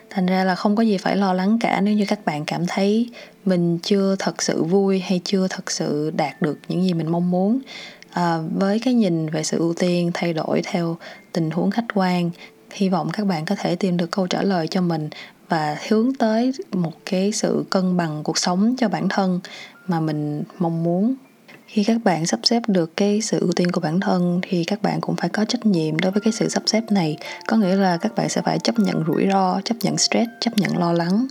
thành 0.09 0.25
ra 0.25 0.43
là 0.43 0.55
không 0.55 0.75
có 0.75 0.83
gì 0.83 0.97
phải 0.97 1.15
lo 1.15 1.33
lắng 1.33 1.57
cả 1.61 1.81
nếu 1.81 1.93
như 1.93 2.05
các 2.07 2.25
bạn 2.25 2.45
cảm 2.45 2.65
thấy 2.67 3.09
mình 3.45 3.79
chưa 3.83 4.15
thật 4.19 4.41
sự 4.41 4.63
vui 4.63 4.99
hay 4.99 5.21
chưa 5.23 5.47
thật 5.49 5.71
sự 5.71 6.11
đạt 6.17 6.41
được 6.41 6.57
những 6.67 6.83
gì 6.83 6.93
mình 6.93 7.11
mong 7.11 7.31
muốn. 7.31 7.59
À, 8.11 8.37
với 8.55 8.79
cái 8.79 8.93
nhìn 8.93 9.29
về 9.29 9.43
sự 9.43 9.57
ưu 9.57 9.73
tiên 9.73 10.11
thay 10.13 10.33
đổi 10.33 10.61
theo 10.65 10.97
tình 11.31 11.51
huống 11.51 11.71
khách 11.71 11.85
quan 11.93 12.29
hy 12.71 12.89
vọng 12.89 13.09
các 13.13 13.27
bạn 13.27 13.45
có 13.45 13.55
thể 13.55 13.75
tìm 13.75 13.97
được 13.97 14.11
câu 14.11 14.27
trả 14.27 14.41
lời 14.41 14.67
cho 14.67 14.81
mình 14.81 15.09
và 15.49 15.77
hướng 15.89 16.13
tới 16.13 16.51
một 16.71 16.93
cái 17.05 17.31
sự 17.31 17.65
cân 17.69 17.97
bằng 17.97 18.23
cuộc 18.23 18.37
sống 18.37 18.75
cho 18.77 18.89
bản 18.89 19.09
thân 19.09 19.39
mà 19.87 19.99
mình 19.99 20.43
mong 20.59 20.83
muốn 20.83 21.15
khi 21.67 21.83
các 21.83 22.03
bạn 22.03 22.25
sắp 22.25 22.39
xếp 22.43 22.63
được 22.67 22.97
cái 22.97 23.21
sự 23.21 23.39
ưu 23.39 23.51
tiên 23.51 23.71
của 23.71 23.81
bản 23.81 23.99
thân 23.99 24.39
thì 24.43 24.63
các 24.63 24.81
bạn 24.81 25.01
cũng 25.01 25.15
phải 25.15 25.29
có 25.29 25.45
trách 25.45 25.65
nhiệm 25.65 25.99
đối 25.99 26.11
với 26.11 26.21
cái 26.21 26.33
sự 26.33 26.49
sắp 26.49 26.63
xếp 26.65 26.91
này. 26.91 27.17
Có 27.47 27.57
nghĩa 27.57 27.75
là 27.75 27.97
các 27.97 28.15
bạn 28.15 28.29
sẽ 28.29 28.41
phải 28.41 28.59
chấp 28.59 28.79
nhận 28.79 29.03
rủi 29.07 29.27
ro, 29.31 29.61
chấp 29.65 29.75
nhận 29.81 29.97
stress, 29.97 30.29
chấp 30.39 30.57
nhận 30.57 30.77
lo 30.77 30.93
lắng. 30.93 31.27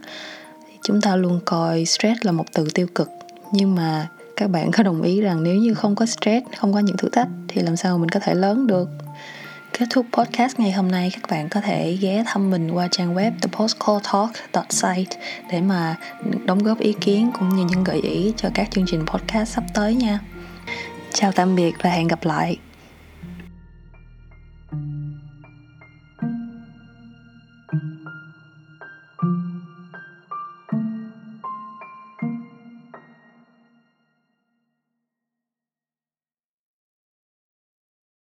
Chúng 0.83 1.01
ta 1.01 1.17
luôn 1.17 1.41
coi 1.45 1.85
stress 1.85 2.21
là 2.23 2.33
một 2.33 2.45
từ 2.53 2.69
tiêu 2.75 2.87
cực, 2.95 3.11
nhưng 3.53 3.75
mà 3.75 4.09
các 4.37 4.51
bạn 4.51 4.71
có 4.71 4.83
đồng 4.83 5.03
ý 5.03 5.21
rằng 5.21 5.43
nếu 5.43 5.57
như 5.57 5.75
không 5.75 5.95
có 5.95 6.07
stress, 6.07 6.47
không 6.57 6.73
có 6.73 6.79
những 6.79 6.97
thử 6.97 7.09
thách 7.09 7.29
thì 7.49 7.63
làm 7.63 7.77
sao 7.77 7.99
mình 7.99 8.09
có 8.09 8.21
thể 8.21 8.35
lớn 8.35 8.67
được? 8.67 8.89
Kết 9.73 9.87
thúc 9.91 10.07
podcast 10.13 10.59
ngày 10.59 10.73
hôm 10.73 10.89
nay, 10.89 11.11
các 11.13 11.31
bạn 11.31 11.49
có 11.49 11.61
thể 11.61 11.99
ghé 12.01 12.23
thăm 12.27 12.51
mình 12.51 12.71
qua 12.71 12.89
trang 12.91 13.15
web 13.15 13.33
thepostcalltalk.site 13.43 15.19
để 15.51 15.61
mà 15.61 15.97
đóng 16.45 16.59
góp 16.59 16.79
ý 16.79 16.95
kiến 17.01 17.31
cũng 17.39 17.57
như 17.57 17.65
những 17.65 17.85
gợi 17.85 18.01
ý 18.01 18.33
cho 18.37 18.49
các 18.55 18.69
chương 18.71 18.85
trình 18.87 19.07
podcast 19.07 19.55
sắp 19.55 19.65
tới 19.75 19.95
nha. 19.95 20.21
Chào 21.13 21.33
tạm 21.33 21.57
biệt 21.57 21.75
và 21.83 21.91
hẹn 21.91 22.09
gặp 22.09 22.25
lại. 22.25 22.59